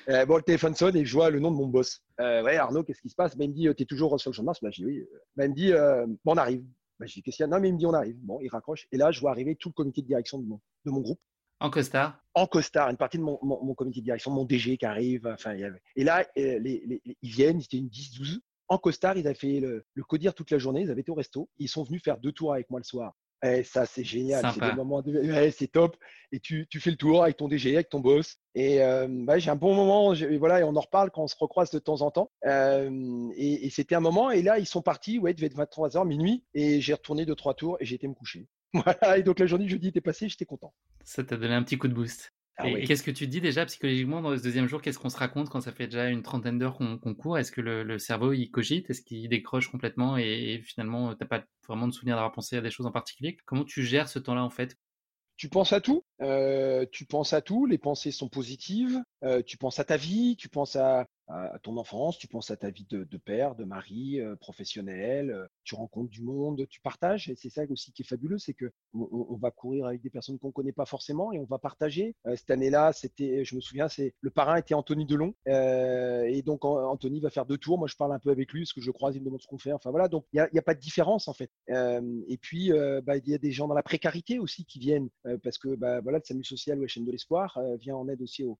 [0.26, 2.02] bon, le téléphone sonne et je vois le nom de mon boss.
[2.18, 3.36] ouais, Arnaud, qu'est-ce qui se passe?
[3.36, 4.60] Ben, Il me dit, tu es toujours sur le champ de Mars?
[4.62, 5.04] Bah, Je dis oui.
[5.36, 6.64] Ben, il me dit, bon, on arrive.
[6.98, 7.48] Ben, je dis, qu'est-ce qu'il y a?
[7.48, 8.16] Non, mais il me dit, on arrive.
[8.18, 8.86] Bon, il raccroche.
[8.92, 11.20] Et là, je vois arriver tout le comité de direction de mon, de mon groupe.
[11.60, 15.26] En costard En costard, une partie de mon, comité de direction, mon DG qui arrive.
[15.26, 15.54] Enfin,
[15.96, 18.40] Et là, les, ils viennent, c'était une 10-12.
[18.68, 21.16] En costard, ils avaient fait le, le codir toute la journée, ils avaient été au
[21.16, 21.50] resto.
[21.58, 23.14] Ils sont venus faire deux tours avec moi le soir.
[23.42, 24.44] Et ça, c'est génial.
[24.52, 25.50] C'est des moments de...
[25.50, 25.96] c'est top.
[26.30, 28.36] Et tu, tu, fais le tour avec ton DG, avec ton boss.
[28.54, 30.12] Et euh, bah, j'ai un bon moment.
[30.14, 32.30] Et voilà, et on en reparle quand on se recroise de temps en temps.
[32.46, 34.30] Euh, et, et c'était un moment.
[34.30, 35.18] Et là, ils sont partis.
[35.18, 36.44] Ouais, il devait être 23h, minuit.
[36.52, 38.46] Et j'ai retourné deux, trois tours et j'ai été me coucher.
[38.84, 40.72] Voilà, et donc la journée jeudi était passée, j'étais content.
[41.04, 42.32] Ça t'a donné un petit coup de boost.
[42.56, 45.16] Ah et qu'est-ce que tu dis déjà psychologiquement dans ce deuxième jour Qu'est-ce qu'on se
[45.16, 47.38] raconte quand ça fait déjà une trentaine d'heures qu'on court?
[47.38, 48.90] Est-ce que le, cerveau il cogite?
[48.90, 50.18] Est-ce qu'il décroche complètement?
[50.18, 53.36] Et, finalement t'as pas vraiment de souvenir d'avoir pensé à des choses en particulier?
[53.46, 54.76] Comment tu gères ce temps-là en fait?
[55.36, 59.56] Tu penses à tout, euh, tu penses à tout, les pensées sont positives, euh, tu
[59.56, 62.86] penses à ta vie, tu penses à, à, ton enfance, tu penses à ta vie
[62.90, 67.28] de, père, de mari, euh, professionnel, euh, tu rencontres du monde, tu partages.
[67.28, 70.38] Et c'est ça aussi qui est fabuleux, c'est que on, va courir avec des personnes
[70.38, 72.14] qu'on ne connaît pas forcément et on va partager.
[72.26, 76.64] Euh, cette année-là, c'était, je me souviens, c'est le parrain était Anthony Delon et donc
[76.64, 77.78] Anthony va faire deux tours.
[77.78, 79.46] Moi, je parle un peu avec lui parce que je croise, il me demande ce
[79.46, 79.72] qu'on fait.
[79.72, 81.50] Enfin voilà, donc il n'y a, pas de différence en fait.
[81.68, 82.70] et puis
[83.04, 85.08] bah, il y a des gens dans la précarité aussi qui viennent
[85.42, 88.22] parce que bah, voilà, le SAMU social ou la chaîne de l'espoir vient en aide
[88.22, 88.58] aussi aux,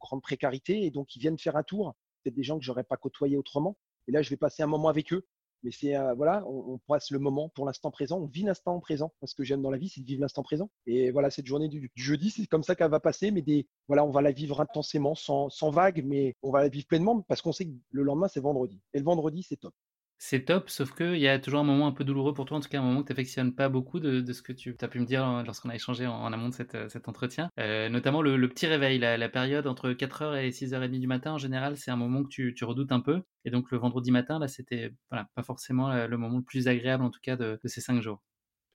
[0.00, 1.94] grandes précarités et donc viennent faire un tour.
[2.22, 3.76] Peut-être des gens que j'aurais pas côtoyé autrement.
[4.06, 5.26] Et là, je vais passer un moment avec eux.
[5.62, 9.12] Mais c'est euh, voilà, on, passe le moment pour l'instant présent, on vit l'instant présent.
[9.20, 10.70] Parce que j'aime dans la vie, c'est de vivre l'instant présent.
[10.86, 13.30] Et voilà, cette journée du, jeudi, c'est comme ça qu'elle va passer.
[13.30, 16.68] Mais des, voilà, on va la vivre intensément, sans, sans vague, mais on va la
[16.68, 18.80] vivre pleinement parce qu'on sait que le lendemain, c'est vendredi.
[18.94, 19.74] Et le vendredi, c'est top
[20.18, 22.60] c'est top, sauf qu'il y a toujours un moment un peu douloureux pour toi, en
[22.60, 24.98] tout cas un moment que tu n'affectionnes pas beaucoup de, ce que tu as pu
[24.98, 27.50] me dire lorsqu'on a échangé en, amont de euh, cet entretien.
[27.60, 31.76] Euh, notamment le, petit réveil, la, période entre 4h et 6h30 du matin, en général,
[31.76, 33.22] c'est un moment que tu, redoutes un peu.
[33.44, 37.10] Et donc le vendredi matin, là, c'était pas forcément le moment le plus agréable, en
[37.10, 38.20] tout cas, de, ces 5 jours.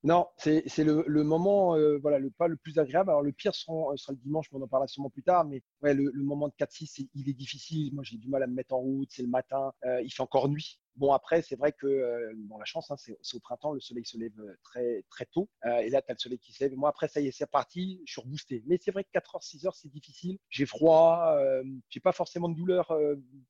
[0.04, 3.10] Non, c'est le, moment, euh, voilà, le, pas le plus agréable.
[3.10, 5.45] Alors, le pire sera, sera le dimanche, mais on en parlera sûrement plus tard.
[5.45, 7.93] Mais ouais, le, moment de 4-6, il est difficile.
[7.93, 9.10] Moi, j'ai du mal à me mettre en route.
[9.12, 9.72] C'est le matin.
[10.04, 10.80] il fait encore nuit.
[10.95, 14.18] Bon, après, c'est vrai que euh, la chance, hein, c'est au printemps, le soleil se
[14.18, 15.49] lève euh, très, très tôt.
[15.66, 16.76] Euh, et là, tu as le soleil qui se lève.
[16.76, 18.01] moi, après, ça y est, c'est parti.
[18.06, 18.64] Je suis reboosté.
[18.68, 20.38] Mais c'est vrai que 4 heures, 6 heures, c'est difficile.
[20.49, 21.36] J'ai froid.
[21.38, 22.95] Euh, j'ai pas forcément de douleur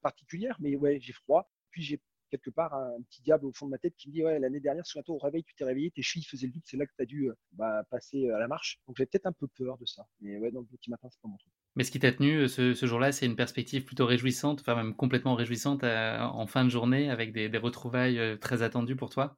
[0.02, 1.50] particulière, mais ouais, j'ai froid.
[1.72, 2.02] Puis, j'ai
[2.38, 4.60] quelque part un petit diable au fond de ma tête qui me dit Ouais, l'année
[4.60, 6.94] dernière, sur au réveil, tu t'es réveillé, tes chevilles faisaient le doute, c'est là que
[6.96, 8.80] tu as dû bah, passer à la marche.
[8.88, 10.06] Donc, j'ai peut-être un peu peur de ça.
[10.22, 11.52] Mais ouais, dans le petit matin, c'est pas mon truc.
[11.76, 14.96] Mais ce qui t'a tenu euh, ce, jour-là, c'est une perspective plutôt réjouissante, enfin même
[14.96, 19.38] complètement réjouissante euh, en fin de journée, avec des, retrouvailles euh, très attendues pour toi?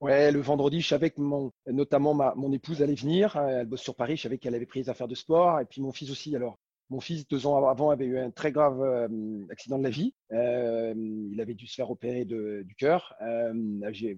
[0.00, 3.36] Ouais, le vendredi, je savais que mon, notamment ma, mon épouse allait venir.
[3.36, 5.82] Elle bosse sur Paris, je savais qu'elle avait pris les affaires de sport, et puis
[5.82, 6.34] mon fils aussi.
[6.34, 6.58] Alors,
[6.90, 10.12] mon fils, deux ans avant, avait eu un très grave euh, accident de la vie.
[10.32, 13.14] Euh, il avait dû se faire opérer du cœur.
[13.22, 13.52] Euh,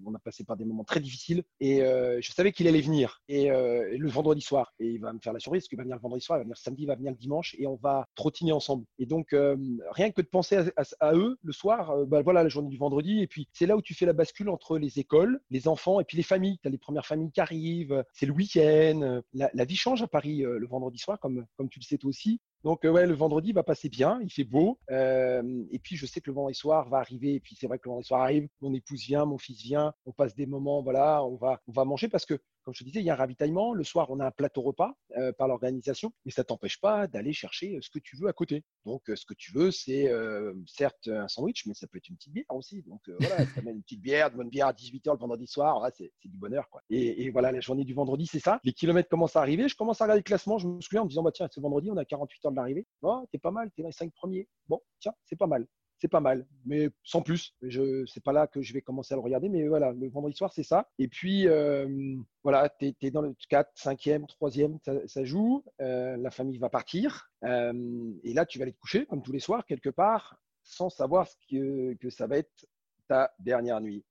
[0.05, 3.21] on a passé par des moments très difficiles et je savais qu'il allait venir.
[3.27, 5.95] Et, le vendredi soir, et il va me faire la surprise parce qu'il va venir
[5.95, 8.07] le vendredi soir, il va venir samedi, il va venir le dimanche et on va
[8.15, 8.85] trottiner ensemble.
[8.97, 9.35] Et donc,
[9.91, 10.57] rien que de penser
[10.99, 13.21] à, eux le soir, bah, voilà la journée du vendredi.
[13.21, 16.03] Et puis, c'est là où tu fais la bascule entre les écoles, les enfants et
[16.03, 16.57] puis les familles.
[16.61, 19.21] Tu as les premières familles qui arrivent, c'est le week-end.
[19.33, 22.09] La, la, vie change à Paris le vendredi soir, comme, comme tu le sais toi
[22.09, 22.39] aussi.
[22.63, 24.79] Donc, euh, ouais, le vendredi va passer bien, il fait beau.
[24.89, 27.35] Euh, et puis, je sais que le vendredi soir va arriver.
[27.35, 29.93] Et puis, c'est vrai que le vendredi soir arrive, mon épouse vient, mon fils vient,
[30.05, 32.85] on passe des moments, voilà, on va, on va manger parce que comme je te
[32.85, 33.73] disais, il y a un ravitaillement.
[33.73, 37.33] Le soir, on a un plateau repas euh, par l'organisation, mais ça t'empêche pas d'aller
[37.33, 38.63] chercher euh, ce que tu veux à côté.
[38.85, 40.11] Donc, euh, ce que tu veux, c'est
[40.67, 42.81] certes un sandwich, mais ça peut être une petite bière aussi.
[42.83, 45.89] Donc, voilà, tu amènes une petite bière, de bonne bière à 18h le vendredi soir,
[45.95, 46.69] c'est du bonheur.
[46.69, 46.81] Quoi.
[46.89, 48.59] Et, voilà, la journée du vendredi, c'est ça.
[48.63, 49.67] Les kilomètres commencent à arriver.
[49.67, 50.57] Je commence à regarder le classement.
[50.57, 52.57] Je me souviens en me disant, bah, tiens, ce vendredi, on a 48 heures de
[52.57, 52.87] l'arrivée.
[53.01, 54.47] Oh, t'es pas mal, t'es dans les 5 premiers.
[54.67, 55.67] Bon, tiens, c'est pas mal
[55.99, 57.55] c'est pas mal, mais sans plus.
[57.61, 60.35] Je c'est pas là que je vais commencer à le regarder, mais voilà, le vendredi
[60.35, 60.89] soir, c'est ça.
[60.99, 65.63] Et puis, euh, voilà, tu es, dans le 4, 5e, 3e, ça, joue.
[65.81, 67.29] Euh, la famille va partir.
[67.43, 70.89] Euh, et là, tu vas aller te coucher, comme tous les soirs, quelque part, sans
[70.89, 72.65] savoir ce que, que ça va être
[73.07, 74.03] ta dernière nuit.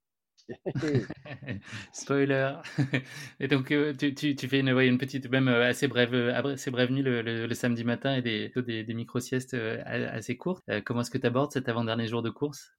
[1.92, 2.54] Spoiler.
[3.40, 7.02] Et donc, euh, tu, fais une, petite, même euh, assez brève, euh, assez brève nuit
[7.02, 10.64] le, samedi matin et des, des, des micro-siestes assez courtes.
[10.84, 12.72] comment est-ce que tu abordes cet avant-dernier jour de course?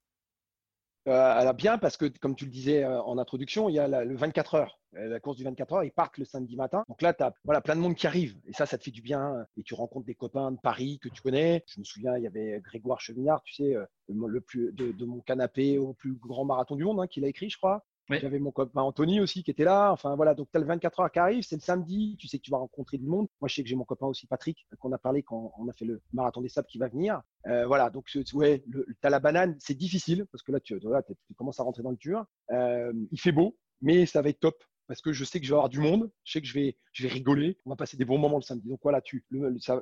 [1.06, 4.56] Alors bien, parce que comme tu le disais en introduction, il y a le 24
[4.56, 4.80] heures.
[4.97, 6.84] Euh, la course du 24 heures, ils partent le samedi matin.
[6.88, 8.36] Donc là, tu as voilà, plein de monde qui arrive.
[8.47, 9.45] Et ça, ça te fait du bien.
[9.58, 11.64] Et tu rencontres des copains de Paris que tu connais.
[11.68, 15.22] Je me souviens, il y avait Grégoire Chevignard, tu sais, euh, le plus, de, mon
[15.22, 17.84] canapé au plus grand marathon du monde, hein, qu'il a écrit, je crois.
[18.10, 19.91] J'avais mon copain Anthony aussi qui était là.
[19.91, 22.38] Enfin voilà, donc tu as le 24 heures qui arrive, c'est le samedi, tu sais
[22.38, 23.28] que tu vas rencontrer du monde.
[23.39, 25.74] Moi, je sais que j'ai mon copain aussi Patrick, qu'on a parlé quand on a
[25.74, 27.22] fait le marathon des sables qui va venir.
[27.47, 31.34] Euh, voilà, donc ouais, tu as la banane, c'est difficile parce que là, tu, tu
[31.36, 32.26] commences à rentrer dans le dur.
[32.51, 35.51] Euh, il fait beau, mais ça va être top parce que je sais que je
[35.51, 37.97] vais avoir du monde, je sais que je vais, je vais rigoler, on va passer
[37.97, 38.68] des bons moments le samedi.
[38.68, 39.26] Donc voilà, tu,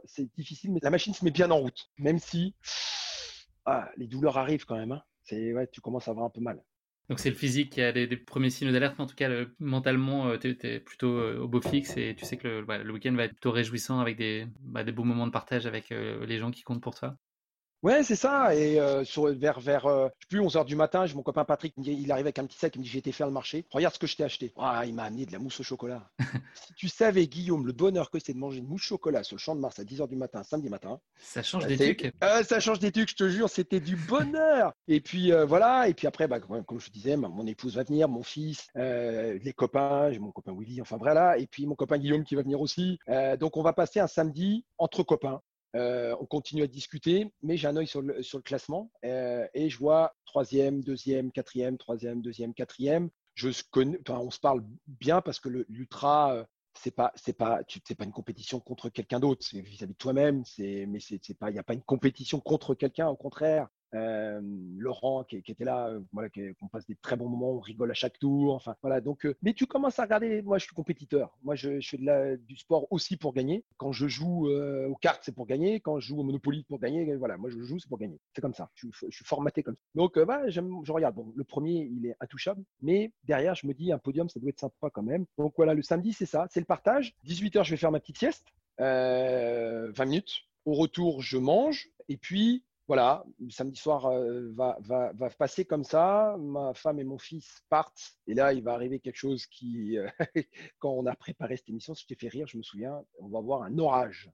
[0.06, 2.56] c'est difficile, mais la machine se met bien en route, même si
[3.66, 4.92] ah, les douleurs arrivent quand même.
[4.92, 5.04] Hein.
[5.32, 6.62] Ouais, tu commences à avoir un peu mal.
[7.12, 9.28] Donc c'est le physique qui a des, premiers signes d'alerte, mais en tout cas
[9.60, 13.12] mentalement euh, tu es, plutôt euh, au beau fixe et tu sais que le, week-end
[13.16, 16.38] va être plutôt réjouissant avec des, bah, des beaux moments de partage avec euh, les
[16.38, 17.18] gens qui comptent pour toi.
[17.84, 18.54] Ouais, c'est ça.
[18.56, 22.26] Et euh, sur, vers, vers euh, plus, 11h du matin, mon copain Patrick, il arrive
[22.26, 23.66] avec un petit sac, il me dit J'ai été faire le marché.
[23.72, 24.54] Regarde ce que je t'ai acheté.
[24.58, 26.08] Ah, il m'a amené de la mousse au chocolat.
[26.54, 29.36] si tu savais, Guillaume, le bonheur que c'est de manger une mousse au chocolat sur
[29.36, 31.00] le champ de Mars à 10h du matin, samedi matin.
[31.18, 32.14] Ça change des trucs.
[32.24, 34.74] Euh, ça change des trucs, je te jure, c'était du bonheur.
[34.88, 35.88] et puis voilà.
[35.88, 40.12] Et puis après, bah, comme je disais, mon épouse va venir, mon fils, les copains,
[40.12, 41.40] j'ai mon copain Willy, enfin voilà.
[41.40, 43.00] Et puis mon copain Guillaume qui va venir aussi.
[43.40, 45.42] donc on va passer un samedi entre copains.
[45.76, 49.78] Euh, on continue à discuter, mais j'ai un œil sur le, classement euh, et je
[49.78, 53.10] vois troisième, deuxième, quatrième, troisième, deuxième, quatrième.
[53.42, 56.44] On se parle bien parce que l'ultra, euh,
[56.74, 57.62] c'est pas, c'est pas,
[58.00, 60.44] une compétition contre quelqu'un d'autre, c'est vis-à-vis de toi-même.
[60.58, 63.08] Mais il n'y a pas une compétition contre quelqu'un.
[63.08, 64.40] Au contraire, euh,
[64.78, 67.94] Laurent qui, était là, euh, voilà, qu'on passe des très bons moments, on rigole à
[67.94, 68.56] chaque tour.
[68.56, 69.02] Enfin voilà.
[69.02, 70.42] Donc, euh, mais tu commences à regarder.
[70.42, 71.38] Moi, je suis compétiteur.
[71.44, 73.64] Moi, je, fais de la, du sport aussi pour gagner.
[73.78, 75.80] Quand je joue aux cartes, c'est pour gagner.
[75.80, 77.16] Quand je joue au Monopoly, pour gagner.
[77.16, 78.20] Voilà, moi, je joue, c'est pour gagner.
[78.36, 78.70] C'est comme ça.
[78.76, 79.82] Je, suis formaté comme ça.
[79.96, 81.16] Donc, bah, je regarde.
[81.16, 84.50] Bon, le premier, il est intouchable, mais derrière, je me dis un podium, ça doit
[84.50, 85.26] être sympa quand même.
[85.38, 87.14] Donc voilà, le samedi, c'est ça, c'est le partage.
[87.28, 88.46] 18h, je vais faire ma petite sieste.
[88.80, 90.44] 20 minutes.
[90.66, 91.90] Au retour, je mange.
[92.08, 96.36] Et puis, voilà, samedi soir euh, va, va, va, passer comme ça.
[96.38, 98.18] Ma femme et mon fils partent.
[98.28, 100.10] Et là, il va arriver quelque chose qui, euh,
[100.80, 103.40] quand on a préparé cette émission, je t'ai fait rire, je me souviens, on va
[103.40, 104.30] voir un orage.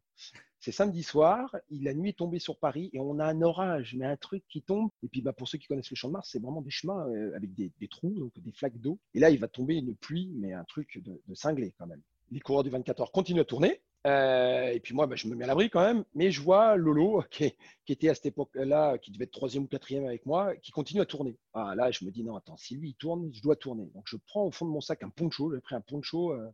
[0.59, 4.07] C'est samedi soir, la nuit est tombée sur Paris et on a un orage, mais
[4.07, 4.89] un truc qui tombe.
[5.03, 7.07] Et puis, bah, pour ceux qui connaissent le Champ de Mars, c'est vraiment des chemins
[7.09, 8.97] euh, avec des, trous, donc des flaques d'eau.
[9.13, 12.01] Et là, il va tomber une pluie, mais un truc de, de cinglé quand même.
[12.31, 13.83] Les coureurs du 24 heures continuent à tourner.
[14.07, 16.03] Euh, et puis moi, bah, je me mets à l'abri quand même.
[16.15, 17.53] Mais je vois Lolo, qui,
[17.87, 21.05] était à cette époque-là, qui devait être troisième ou quatrième avec moi, qui continue à
[21.05, 21.37] tourner.
[21.53, 23.89] Ah, là, je me dis, non, attends, si lui, il tourne, je dois tourner.
[23.93, 25.53] Donc, je prends au fond de mon sac un poncho.
[25.53, 26.31] J'ai pris un poncho.
[26.31, 26.49] Euh,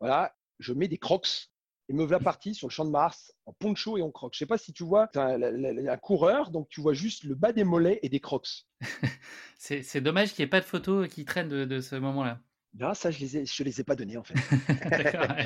[0.00, 1.50] voilà, je mets des crocs
[1.88, 4.34] et me voilà parti sur le champ de Mars en poncho et en crocs.
[4.34, 7.52] Je sais pas si tu vois un, un, coureur, donc tu vois juste le bas
[7.52, 8.66] des mollets et des crocs.
[9.56, 12.40] c'est dommage qu'il n'y ait pas de photos qui traînent de ce moment-là.
[12.78, 14.34] Non, ça, je ne les, les ai pas donnés, en fait.
[14.90, 15.36] D'accord,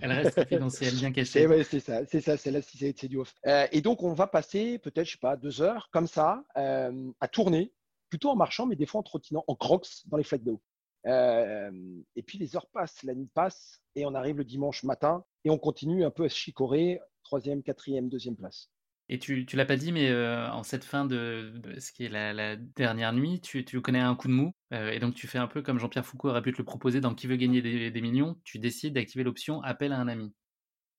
[0.00, 1.46] elle, reste confidentielle, bien cachée.
[1.46, 3.34] Ouais, c'est ça, c'est ça, c'est là, c'est du off.
[3.46, 7.10] Euh, et donc, on va passer peut-être, je sais pas, deux heures comme ça euh,
[7.20, 7.72] à tourner,
[8.08, 10.62] plutôt en marchant, mais des fois en trottinant, en crocs dans les flaques d'eau.
[11.06, 11.70] Euh,
[12.14, 15.50] et puis, les heures passent, la nuit passe, et on arrive le dimanche matin, et
[15.50, 18.70] on continue un peu à se chicorer, troisième, quatrième, deuxième place.
[19.08, 22.08] Et tu, tu l'as pas dit, mais euh, en cette fin de, ce qui est
[22.08, 24.52] la, dernière nuit, tu, tu, connais un coup de mou.
[24.72, 27.00] Euh, et donc tu fais un peu comme Jean-Pierre Foucault aurait pu te le proposer
[27.00, 28.36] dans Qui veut gagner des, millions.
[28.44, 30.34] Tu décides d'activer l'option appel à un ami.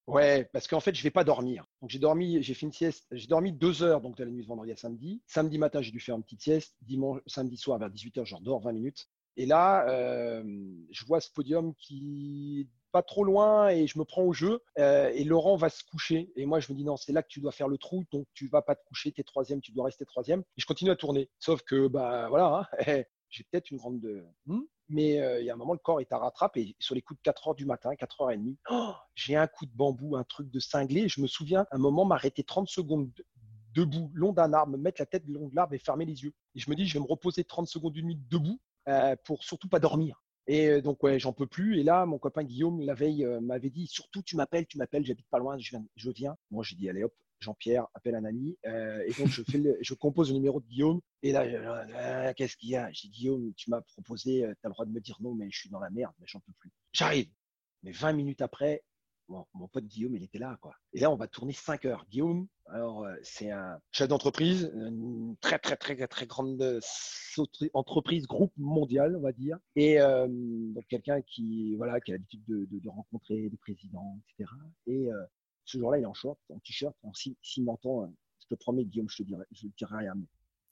[0.08, 1.66] Ouais, parce qu'en fait, je vais pas dormir.
[1.82, 4.42] Donc j'ai dormi, j'ai fait une sieste, j'ai dormi deux heures donc de la nuit
[4.42, 5.22] de vendredi à samedi.
[5.28, 6.78] Samedi matin, j'ai dû faire une petite sieste.
[7.26, 9.10] Samedi soir vers 18h, je dors 20 minutes.
[9.38, 10.44] Et là, euh,
[10.92, 14.64] je vois ce podium qui pas trop loin et je me prends au jeu.
[14.80, 16.32] Euh, et Laurent va se coucher.
[16.36, 18.26] Et moi, je me dis non, c'est là que tu dois faire le trou, donc
[18.34, 20.40] tu vas pas te coucher, tu es troisième, tu dois rester troisième.
[20.40, 21.30] Et je continue à tourner.
[21.40, 24.02] Sauf que, bah voilà, hein, j'ai peut-être une grande.
[24.46, 26.62] Hmm, mais euh, il y a un moment, le corps est à rattraper.
[26.62, 29.36] Et sur les coups de 4 heures du matin, 4 heures et demie, oh, j'ai
[29.36, 31.08] un coup de bambou, un truc de cinglé.
[31.10, 33.12] je me souviens, un moment, m'arrêter 30 secondes
[33.76, 36.24] debout, long d'un arbre, me mettre la tête le long de l'arbre et fermer les
[36.24, 36.34] yeux.
[36.56, 39.44] Et je me dis, je vais me reposer 30 secondes, une minute debout euh, pour
[39.44, 40.22] surtout pas dormir.
[40.48, 41.80] Et euh, donc, j'en peux plus.
[41.80, 45.06] Et là, mon copain Guillaume, la veille, euh, m'avait dit surtout, tu m'appelles, tu m'appelles,
[45.06, 46.38] j'habite pas loin, je viens.
[46.52, 48.58] Moi, j'ai dit, allez hop, Jean-Pierre appelle un ami.
[48.66, 51.02] Euh, et donc, je compose le numéro de Guillaume.
[51.22, 52.90] Et là, qu'est-ce qu'il y a?
[52.92, 55.50] J'ai dit, Guillaume, tu m'as proposé, tu as le droit de me dire non, mais
[55.52, 56.72] je suis dans la merde, mais j'en peux plus.
[56.94, 57.30] J'arrive.
[57.84, 58.84] Mais 20 minutes après,
[59.30, 60.76] mon pote Guillaume, il était là, quoi.
[60.94, 62.06] Et là, on va tourner 5 heures.
[62.10, 66.80] Guillaume, alors, euh, c'est un chef d'entreprise, une très, très, très, très grande euh,
[67.74, 69.58] entreprise, groupe mondial, on va dire.
[69.76, 74.50] Et euh, donc, quelqu'un qui, voilà, qui a l'habitude de, rencontrer des présidents, etc.
[74.88, 75.08] Et
[75.66, 77.12] ce jour-là, il est en short, en t-shirt, en
[77.42, 78.14] cimentant.
[78.42, 80.14] Je te promets, Guillaume, je te dirai, je te dirai rien.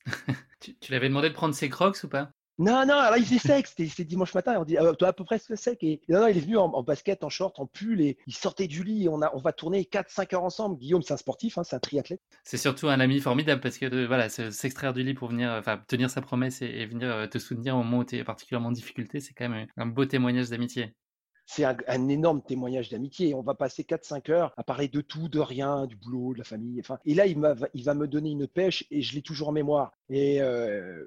[0.60, 2.32] tu, tu l'avais demandé de prendre ses crocs ou pas?
[2.58, 5.26] Non, non, alors il faisait sec, c'était dimanche matin, on dit ah, toi à peu
[5.26, 5.84] près sec.
[5.84, 8.68] Et non, non, il est venu en, basket, en short, en pull, et il sortait
[8.68, 10.78] du lit, et on, a, on va tourner 4-5 heures ensemble.
[10.78, 12.22] Guillaume, c'est un sportif, hein, c'est un triathlète.
[12.44, 16.10] C'est surtout un ami formidable parce que voilà, s'extraire du lit pour venir, enfin, tenir
[16.10, 19.20] sa promesse et, venir euh, te soutenir au moment où tu es particulièrement en difficulté,
[19.20, 20.94] c'est quand même un beau témoignage d'amitié
[21.46, 23.34] c'est un, énorme témoignage d'amitié.
[23.34, 26.44] On va passer 4-5 heures à parler de tout, de rien, du boulot, de la
[26.44, 26.82] famille.
[27.06, 29.92] Et là, il, va me donner une pêche et je l'ai toujours en mémoire.
[30.10, 31.06] Et, euh,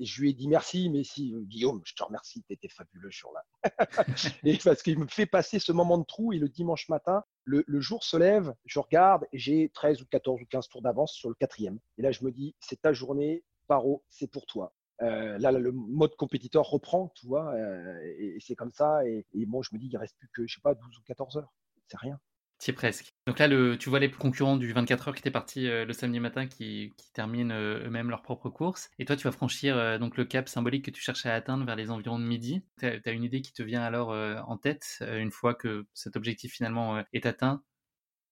[0.00, 3.30] je lui ai dit merci, mais si, Guillaume, je te remercie, tu étais fabuleux sur
[3.32, 3.44] là.
[4.64, 8.04] parce qu'il me fait passer ce moment de trou et le dimanche matin, le, jour
[8.04, 11.34] se lève, je regarde et j'ai 13 ou 14 ou 15 tours d'avance sur le
[11.34, 11.78] quatrième.
[11.98, 14.72] Et là, je me dis, c'est ta journée, Paro, c'est pour toi.
[15.02, 19.06] Euh, là, le mode compétiteur reprend, tu vois, euh, et, c'est comme ça.
[19.06, 21.36] Et, bon, je me dis, il reste plus que, je sais pas, 12 ou 14
[21.38, 21.52] heures.
[21.86, 22.20] C'est rien.
[22.58, 23.14] C'est presque.
[23.26, 23.48] Donc là,
[23.78, 26.92] tu vois les concurrents du 24 heures qui étaient partis euh, le samedi matin qui,
[27.14, 28.90] terminent eux-mêmes leur propre course.
[28.98, 31.76] Et toi, tu vas franchir donc le cap symbolique que tu cherchais à atteindre vers
[31.76, 32.62] les environs de midi.
[32.78, 34.10] Tu as, une idée qui te vient alors
[34.46, 37.62] en tête une fois que cet objectif finalement est atteint?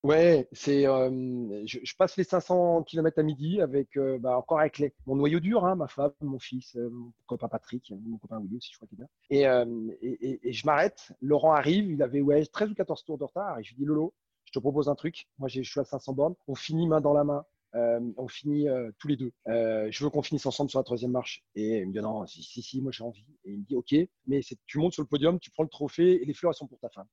[0.04, 5.16] Ouais, c'est, je, passe les 500 km à midi avec, bah, encore avec les, mon
[5.16, 8.76] noyau dur, hein, ma femme, mon fils, mon copain Patrick, mon copain Willy aussi, je
[8.76, 9.66] crois qu'il est là.
[10.00, 11.12] Et, et, je m'arrête.
[11.20, 13.58] Laurent arrive, il avait ouais, 13 ou 14 tours de retard.
[13.58, 15.26] Et je lui dis, Lolo, je te propose un truc.
[15.38, 16.34] Moi, je suis à 500 bornes.
[16.46, 17.44] On finit main dans la main.
[17.74, 18.68] on finit
[18.98, 19.32] tous les deux.
[19.46, 21.44] je veux qu'on finisse ensemble sur la troisième marche.
[21.56, 23.26] Et il me dit non, si, si, si moi j'ai envie.
[23.44, 23.96] Et il me dit ok,
[24.28, 26.68] mais tu montes sur le podium, tu prends le trophée et les fleurs elles sont
[26.68, 27.08] pour ta femme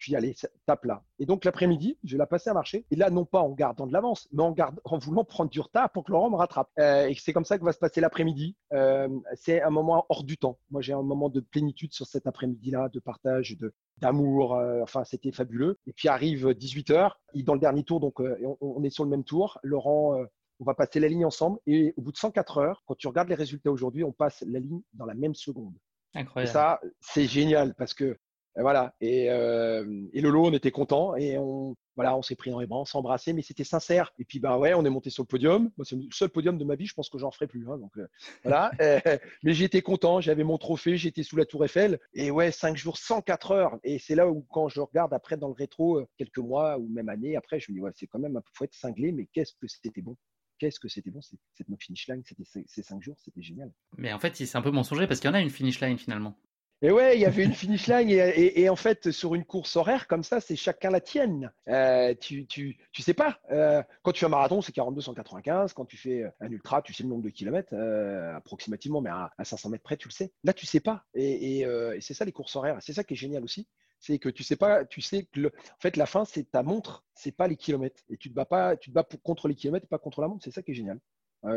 [0.00, 0.34] puis allez,
[0.66, 1.04] tape là.
[1.18, 2.86] Et donc l'après-midi, je vais la passer à marcher.
[2.90, 5.90] Et là, non pas en gardant de l'avance, mais en, en voulant prendre du retard
[5.90, 6.70] pour que Laurent me rattrape.
[6.78, 8.56] Euh, et c'est comme ça que va se passer l'après-midi.
[8.72, 10.58] Euh, c'est un moment hors du temps.
[10.70, 14.54] Moi, j'ai un moment de plénitude sur cet après-midi-là, de partage, de d'amour.
[14.54, 15.78] Euh, enfin, c'était fabuleux.
[15.86, 17.12] Et puis arrive 18h,
[17.44, 19.58] dans le dernier tour, donc on, est sur le même tour.
[19.62, 20.18] Laurent
[20.60, 23.30] on va passer la ligne ensemble et au bout de 104 heures, quand tu regardes
[23.30, 25.74] les résultats aujourd'hui, on passe la ligne dans la même seconde.
[26.14, 26.50] Incroyable.
[26.50, 28.18] Et ça, c'est génial parce que
[28.58, 28.94] et voilà.
[29.00, 32.80] Et, euh, Lolo, on était content et on, voilà, on s'est pris dans les bras,
[32.80, 34.12] on s'est embrassé, mais c'était sincère.
[34.18, 35.70] Et puis, bah ouais, on est monté sur le podium.
[35.84, 36.86] c'est le seul podium de ma vie.
[36.86, 37.68] Je pense que j'en ferai plus.
[37.68, 38.06] Hein, donc, euh,
[38.42, 38.70] voilà.
[39.42, 40.20] mais j'étais content.
[40.20, 40.96] J'avais mon trophée.
[40.96, 42.00] J'étais sous la Tour Eiffel.
[42.14, 43.78] Et ouais, 5 jours, 104 heures.
[43.84, 46.88] Et c'est là où, quand je regarde après dans le rétro, euh, quelques mois ou
[46.88, 49.68] même années après, je me dis, c'est quand même faut être cinglé, mais qu'est-ce que
[49.68, 50.16] c'était bon?
[50.58, 52.22] Qu'est-ce que c'était bon, cette no finish line,
[52.66, 53.72] ces cinq jours, c'était génial.
[53.96, 55.96] Mais en fait, c'est un peu mensonger parce qu'il y en a une finish line
[55.96, 56.36] finalement.
[56.82, 60.06] Et ouais, il y avait une finish line et, en fait sur une course horaire
[60.06, 61.52] comme ça, c'est chacun la tienne.
[61.68, 63.38] Euh, tu, tu, tu sais pas.
[63.50, 65.74] Euh, quand tu fais un marathon, c'est 42 195.
[65.74, 69.30] Quand tu fais un ultra, tu sais le nombre de kilomètres euh, approximativement, mais à,
[69.42, 70.32] 500 mètres près, tu le sais.
[70.42, 71.04] Là, tu sais pas.
[71.14, 71.66] Et,
[72.00, 72.78] c'est ça les courses horaires.
[72.80, 73.68] C'est ça qui est génial aussi.
[73.98, 77.04] C'est que tu sais pas, tu sais que en fait la fin c'est ta montre,
[77.14, 78.02] c'est pas les kilomètres.
[78.08, 80.42] Et tu te bats pas, tu te bats contre les kilomètres, pas contre la montre.
[80.42, 80.98] C'est ça qui est génial.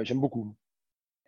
[0.03, 0.53] J'aime beaucoup.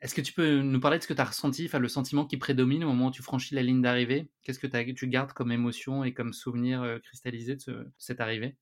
[0.05, 2.25] Est-ce que tu peux nous parler de ce que tu as ressenti, enfin, le sentiment
[2.25, 4.29] qui prédomine au moment où tu franchis la ligne d'arrivée?
[4.43, 8.55] Qu'est-ce que tu gardes comme émotion et comme souvenir euh, cristallisé de cette arrivée?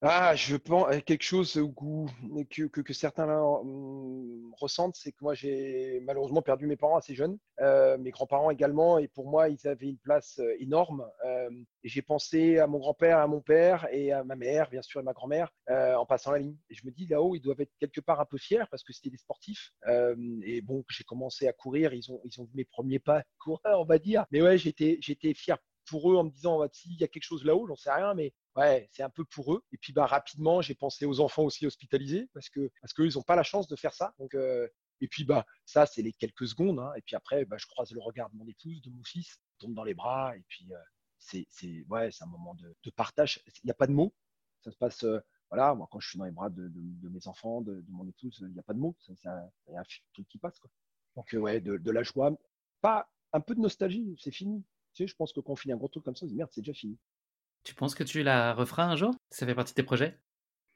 [0.00, 1.60] Ah, je pense quelque chose
[2.50, 7.16] que, que, que certains hum, ressentent, c'est que moi j'ai malheureusement perdu mes parents assez
[7.16, 11.04] jeunes, euh, mes grands-parents également, et pour moi ils avaient une place euh, énorme.
[11.26, 11.50] Euh,
[11.82, 15.00] et j'ai pensé à mon grand-père, à mon père et à ma mère, bien sûr,
[15.00, 16.56] et ma grand-mère en passant la ligne.
[16.70, 18.92] Et je me dis là-haut, ils doivent être quelque part un peu fiers parce que
[18.92, 19.72] c'était des sportifs.
[20.44, 23.80] et bon, j'ai commencé à courir, ils ont, ils ont vu mes premiers pas coureurs,
[23.80, 24.26] on va dire.
[24.30, 25.58] Mais ouais, j'étais, j'étais fier
[25.88, 28.34] pour eux en me disant s'il y a quelque chose là-haut, j'en sais rien, mais
[28.56, 29.64] ouais, c'est un peu pour eux.
[29.72, 33.14] Et puis bah rapidement, j'ai pensé aux enfants aussi hospitalisés parce que parce qu'eux ils
[33.16, 34.14] n'ont pas la chance de faire ça.
[34.18, 34.68] Donc euh,
[35.00, 36.78] et puis bah ça c'est les quelques secondes.
[36.78, 36.92] Hein.
[36.96, 39.74] Et puis après, bah, je croise le regard de mon épouse, de mon fils, tombe
[39.74, 40.78] dans les bras et puis euh,
[41.18, 43.42] c'est c'est ouais, c'est un moment de, partage.
[43.46, 44.14] Il n'y a pas de mots.
[44.62, 45.20] Ça se passe euh,
[45.50, 46.70] voilà, moi quand je suis dans les bras de,
[47.08, 48.96] mes enfants, de, mon épouse, il n'y a pas de mots.
[49.08, 49.82] Y a un
[50.12, 50.70] truc qui passe quoi.
[51.16, 52.36] Donc ouais, de, la joie,
[52.80, 54.64] pas un peu de nostalgie, c'est fini.
[54.98, 56.32] Tu sais, je pense que quand on finit un gros truc comme ça, on se
[56.32, 56.98] dit merde, c'est déjà fini.
[57.62, 59.14] Tu penses que tu la referas un jour?
[59.30, 60.18] Ça fait partie de tes projets?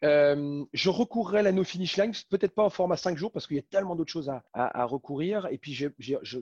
[0.05, 3.49] Euh, je recourrai à la no finish line, peut-être pas en format 5 jours parce
[3.49, 5.49] qu'il y a tellement d'autres choses à, recourir.
[5.51, 6.39] Et puis, je, je,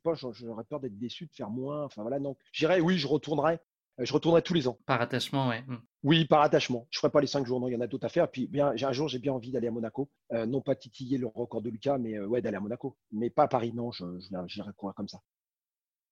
[0.00, 1.82] pense, j'aurais peur d'être déçu de faire moins.
[1.82, 3.58] Enfin voilà, donc j'irai, oui, je retournerai.
[3.98, 4.78] Euh, je retournerai tous les ans.
[4.86, 5.62] Par attachement, ouais.
[5.62, 5.78] Hmm.
[6.04, 6.86] Oui, par attachement.
[6.90, 8.30] Je ferai pas les 5 jours, non, il y en a d'autres à faire.
[8.30, 10.08] Puis bien, un jour, j'ai bien envie d'aller à Monaco.
[10.32, 12.96] Euh, non pas titiller le record de Lucas, mais ouais, d'aller à Monaco.
[13.10, 14.04] Mais pas à Paris, non, je,
[14.46, 15.18] j'irai courir comme ça.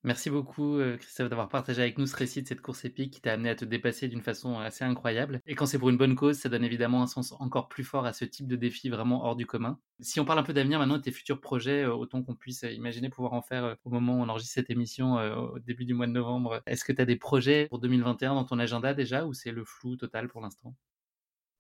[0.07, 3.21] Merci beaucoup, euh, Christophe, d'avoir partagé avec nous ce récit de cette course épique qui
[3.21, 5.41] t'a amené à te dépasser d'une façon assez incroyable.
[5.47, 8.07] Et quand c'est pour une bonne cause, ça donne évidemment un sens encore plus fort
[8.07, 9.81] à ce type de défi vraiment hors du commun.
[9.99, 12.63] Si on parle un peu d'avenir maintenant de tes futurs projets, euh, autant qu'on puisse
[12.63, 15.95] imaginer pouvoir en faire euh, au moment où on enregistre cette émission au début du
[15.95, 19.27] mois de novembre, est-ce que tu as des projets pour 2021 dans ton agenda déjà
[19.27, 20.77] ou c'est le flou total pour l'instant?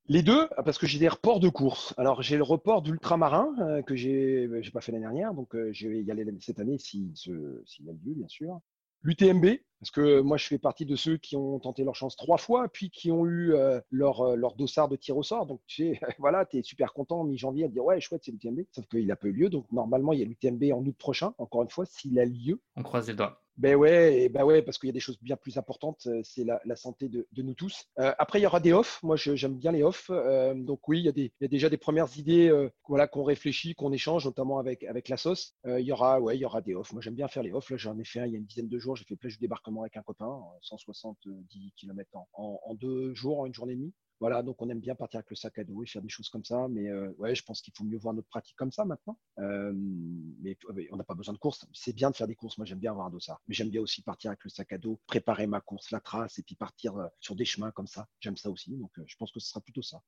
[0.08, 1.92] Les deux, parce que j'ai des reports de course.
[1.96, 5.70] Alors, j'ai le report d'ultramarin euh, que j'ai, j'ai pas fait l'année dernière, donc euh,
[5.72, 8.60] je vais y aller cette année s'il si, y a lieu, bien sûr.
[9.02, 9.46] L'UTMB,
[9.80, 12.68] parce que moi, je fais partie de ceux qui ont tenté leur chance trois fois,
[12.68, 15.46] puis qui ont eu euh, leur, euh, leur dossard de tir au sort.
[15.46, 18.60] Donc, tu sais, voilà, tu es super content mi-janvier à dire ouais, chouette, c'est l'UTMB.
[18.72, 19.48] Sauf qu'il n'a pas eu lieu.
[19.50, 22.60] Donc, normalement, il y a l'UTMB en août prochain, encore une fois, s'il a lieu.
[22.76, 23.40] On croise les doigts.
[23.56, 26.20] Ben ouais, et ben ouais, parce qu'il y a des choses bien plus importantes, euh,
[26.24, 27.86] c'est la, la, santé de, de nous tous.
[27.98, 29.02] Euh, après, il y aura des offs.
[29.02, 30.10] Moi, j'aime bien les offs.
[30.10, 32.68] Euh, donc oui, il y, a des, il y, a déjà des premières idées, euh,
[32.86, 35.54] voilà, qu'on réfléchit, qu'on échange, notamment avec avec la sauce.
[35.64, 36.92] il y aura, ouais, il y aura des offs.
[36.92, 37.70] Moi, j'aime bien faire les offs.
[37.70, 38.94] Là, j'en ai fait un il y a une dizaine de jours.
[38.94, 43.54] J'ai fait plage du débarquement avec un copain, 170 km en, deux jours, en une
[43.54, 43.94] journée et demie.
[44.18, 46.30] Voilà, donc on aime bien partir avec le sac à dos et faire des choses
[46.30, 46.68] comme ça.
[46.68, 49.18] Mais euh, ouais, je pense qu'il faut mieux voir notre pratique comme ça maintenant.
[49.38, 50.56] Euh, mais
[50.90, 51.66] on n'a pas besoin de course.
[51.74, 52.56] C'est bien de faire des courses.
[52.56, 53.42] Moi, j'aime bien avoir un dossard.
[53.46, 56.38] Mais j'aime bien aussi partir avec le sac à dos, préparer ma course, la trace,
[56.38, 58.08] et puis partir euh, sur des chemins comme ça.
[58.20, 58.74] J'aime ça aussi.
[58.76, 60.00] Donc je pense que ce sera plutôt ça.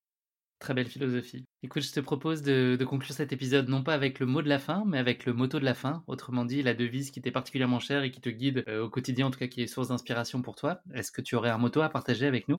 [0.59, 1.45] Très belle philosophie.
[1.63, 4.59] Écoute, je te propose de, conclure cet épisode non pas avec le mot de la
[4.59, 6.03] fin, mais avec le motto de la fin.
[6.09, 9.31] Autrement dit, la devise qui t'est particulièrement chère et qui te guide au quotidien, en
[9.31, 10.81] tout cas qui est source d'inspiration pour toi.
[10.95, 12.57] Est-ce que tu aurais un motto à partager avec nous?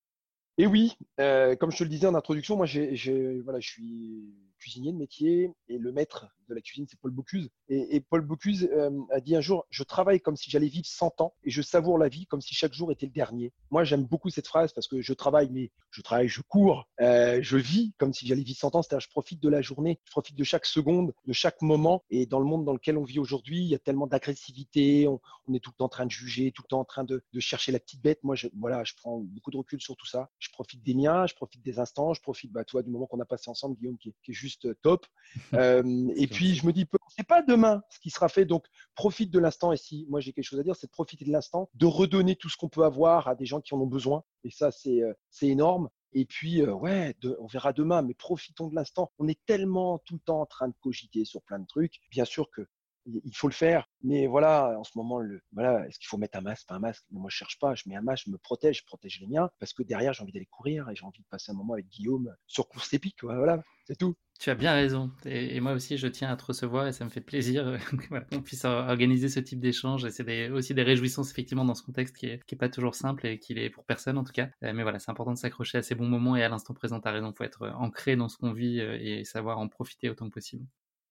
[0.59, 4.35] Et oui, euh, comme je te le disais en introduction, moi, j'ai, voilà, je suis
[4.59, 7.49] cuisinier de métier et le maître de la cuisine, c'est Paul Bocuse.
[7.69, 11.21] Et, Paul Bocuse euh, a dit un jour Je travaille comme si j'allais vivre 100
[11.21, 13.53] ans et je savoure la vie comme si chaque jour était le dernier.
[13.71, 17.39] Moi, j'aime beaucoup cette phrase parce que je travaille, mais je travaille, je cours, euh,
[17.41, 18.81] je vis comme si j'allais vivre 100 ans.
[18.81, 22.03] C'est-à-dire, je profite de la journée, je profite de chaque seconde, de chaque moment.
[22.09, 25.21] Et dans le monde dans lequel on vit aujourd'hui, il y a tellement d'agressivité, on,
[25.53, 27.71] est tout le temps en train de juger, tout le temps en train de, chercher
[27.71, 28.23] la petite bête.
[28.23, 30.29] Moi, je, voilà, je prends beaucoup de recul sur tout ça.
[30.39, 33.19] Je profite des miens, je profite des instants, je profite, bah, toi, du moment qu'on
[33.19, 34.48] a passé ensemble, Guillaume, qui est juste
[34.81, 35.05] top.
[35.53, 35.83] Euh,
[36.15, 38.45] et puis, je me dis, c'est pas demain ce qui sera fait.
[38.45, 39.71] Donc, profite de l'instant.
[39.71, 42.35] Et si moi j'ai quelque chose à dire, c'est de profiter de l'instant, de redonner
[42.35, 44.23] tout ce qu'on peut avoir à des gens qui en ont besoin.
[44.43, 45.89] Et ça, c'est euh, énorme.
[46.13, 49.11] Et puis, euh, ouais, on verra demain, mais profitons de l'instant.
[49.19, 51.99] On est tellement tout le temps en train de cogiter sur plein de trucs.
[52.09, 52.67] Bien sûr que
[53.05, 53.89] il faut le faire.
[54.03, 56.79] Mais voilà, en ce moment, le, voilà, est-ce qu'il faut mettre un masque, pas un
[56.79, 57.03] masque?
[57.11, 57.75] Moi, je cherche pas.
[57.75, 60.23] Je mets un masque, je me protège, je protège les miens, parce que derrière, j'ai
[60.23, 63.23] envie d'aller courir et j'ai envie de passer un moment avec Guillaume sur course épique.
[63.23, 64.15] Voilà, c'est tout.
[64.39, 65.11] Tu as bien raison.
[65.25, 67.77] Et, moi aussi, je tiens à te recevoir et ça me fait plaisir
[68.31, 70.05] qu'on puisse organiser ce type d'échange.
[70.05, 72.95] Et c'est aussi des réjouissances, effectivement, dans ce contexte qui est, qui est pas toujours
[72.95, 74.49] simple et qui est pour personne, en tout cas.
[74.63, 77.01] Euh, mais voilà, c'est important de s'accrocher à ces bons moments et à l'instant présent.
[77.01, 77.33] Tu as raison.
[77.33, 80.65] Faut être ancré dans ce qu'on vit euh, et savoir en profiter autant que possible.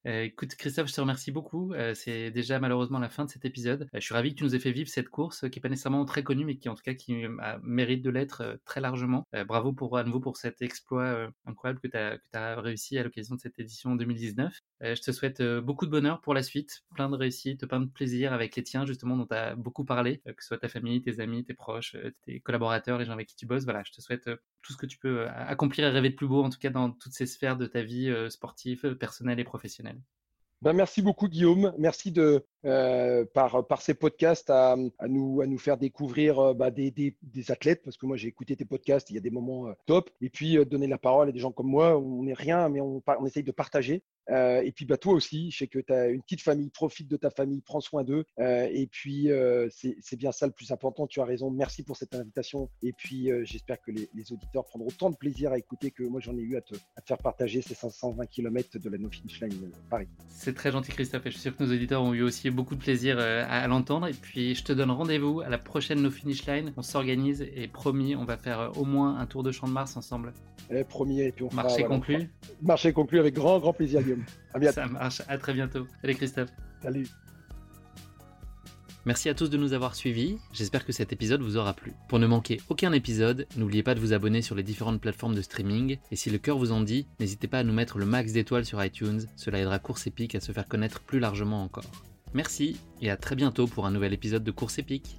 [0.08, 1.74] Euh, écoute, Christophe, je te remercie beaucoup.
[1.74, 3.82] Euh, c'est déjà malheureusement la fin de cet épisode.
[3.82, 5.68] Euh, je suis ravi que tu nous aies fait vivre cette course qui n'est pas
[5.68, 7.26] nécessairement très connue, mais qui en tout cas qui
[7.62, 9.26] mérite de l'être très largement.
[9.46, 11.96] bravo pour, à nouveau pour cet exploit incroyable que tu
[12.36, 14.58] as, réussi à l'occasion de cette édition 2019.
[14.80, 18.32] je te souhaite beaucoup de bonheur pour la suite, plein de réussite, plein de plaisir
[18.32, 21.20] avec les tiens, justement, dont tu as beaucoup parlé, que ce soit ta famille, tes
[21.20, 23.64] amis, tes proches, tes collaborateurs, les gens avec qui tu bosses.
[23.64, 24.30] Voilà, je te souhaite
[24.62, 26.90] tout ce que tu peux accomplir et rêver de plus beau, en tout cas dans
[26.90, 29.97] toutes ces sphères de ta vie sportive, personnelle et professionnelle.
[30.60, 31.72] Ben, merci beaucoup Guillaume.
[31.78, 34.74] Merci de euh, par, ces podcasts à,
[35.06, 37.14] nous, à nous faire découvrir euh, bah, des,
[37.48, 40.10] athlètes parce que moi j'ai écouté tes podcasts, il y a des moments euh, top.
[40.20, 43.00] Et puis donner la parole à des gens comme moi, on n'est rien, mais on,
[43.06, 44.02] on essaye de partager.
[44.30, 47.08] Euh, et puis bah, toi aussi, je sais que tu as une petite famille, profite
[47.08, 48.24] de ta famille, prends soin d'eux.
[48.38, 51.50] Euh, et puis euh, c'est bien ça le plus important, tu as raison.
[51.50, 52.68] Merci pour cette invitation.
[52.82, 56.20] Et puis j'espère que les, les, auditeurs prendront autant de plaisir à écouter que moi
[56.20, 59.10] j'en ai eu à te, à te, faire partager ces 520 km de la No
[59.10, 60.08] Finish Line Paris.
[60.28, 62.74] C'est très gentil Christophe et je suis sûr que nos auditeurs ont eu aussi beaucoup
[62.74, 64.06] de plaisir à, l'entendre.
[64.08, 66.72] Et puis je te donne rendez-vous à la prochaine No Finish Line.
[66.76, 69.96] On s'organise et promis, on va faire au moins un tour de champ de Mars
[69.96, 70.32] ensemble.
[70.70, 72.30] Eh, promis, et puis on Marché conclu.
[72.60, 74.17] Marché conclu avec grand, grand plaisir, Guillaume.
[74.72, 75.22] Ça marche.
[75.28, 75.86] À très bientôt.
[76.02, 76.50] Salut Christophe.
[76.82, 77.06] Salut.
[79.08, 81.94] Merci à tous de nous avoir suivis, j'espère que cet épisode vous aura plu.
[82.08, 85.40] Pour ne manquer aucun épisode, n'oubliez pas de vous abonner sur les différentes plateformes de
[85.40, 88.32] streaming, et si le cœur vous en dit, n'hésitez pas à nous mettre le max
[88.32, 91.90] d'étoiles sur iTunes, cela aidera Course Épique à se faire connaître plus largement encore.
[92.34, 95.18] Merci, et à très bientôt pour un nouvel épisode de Course Épique.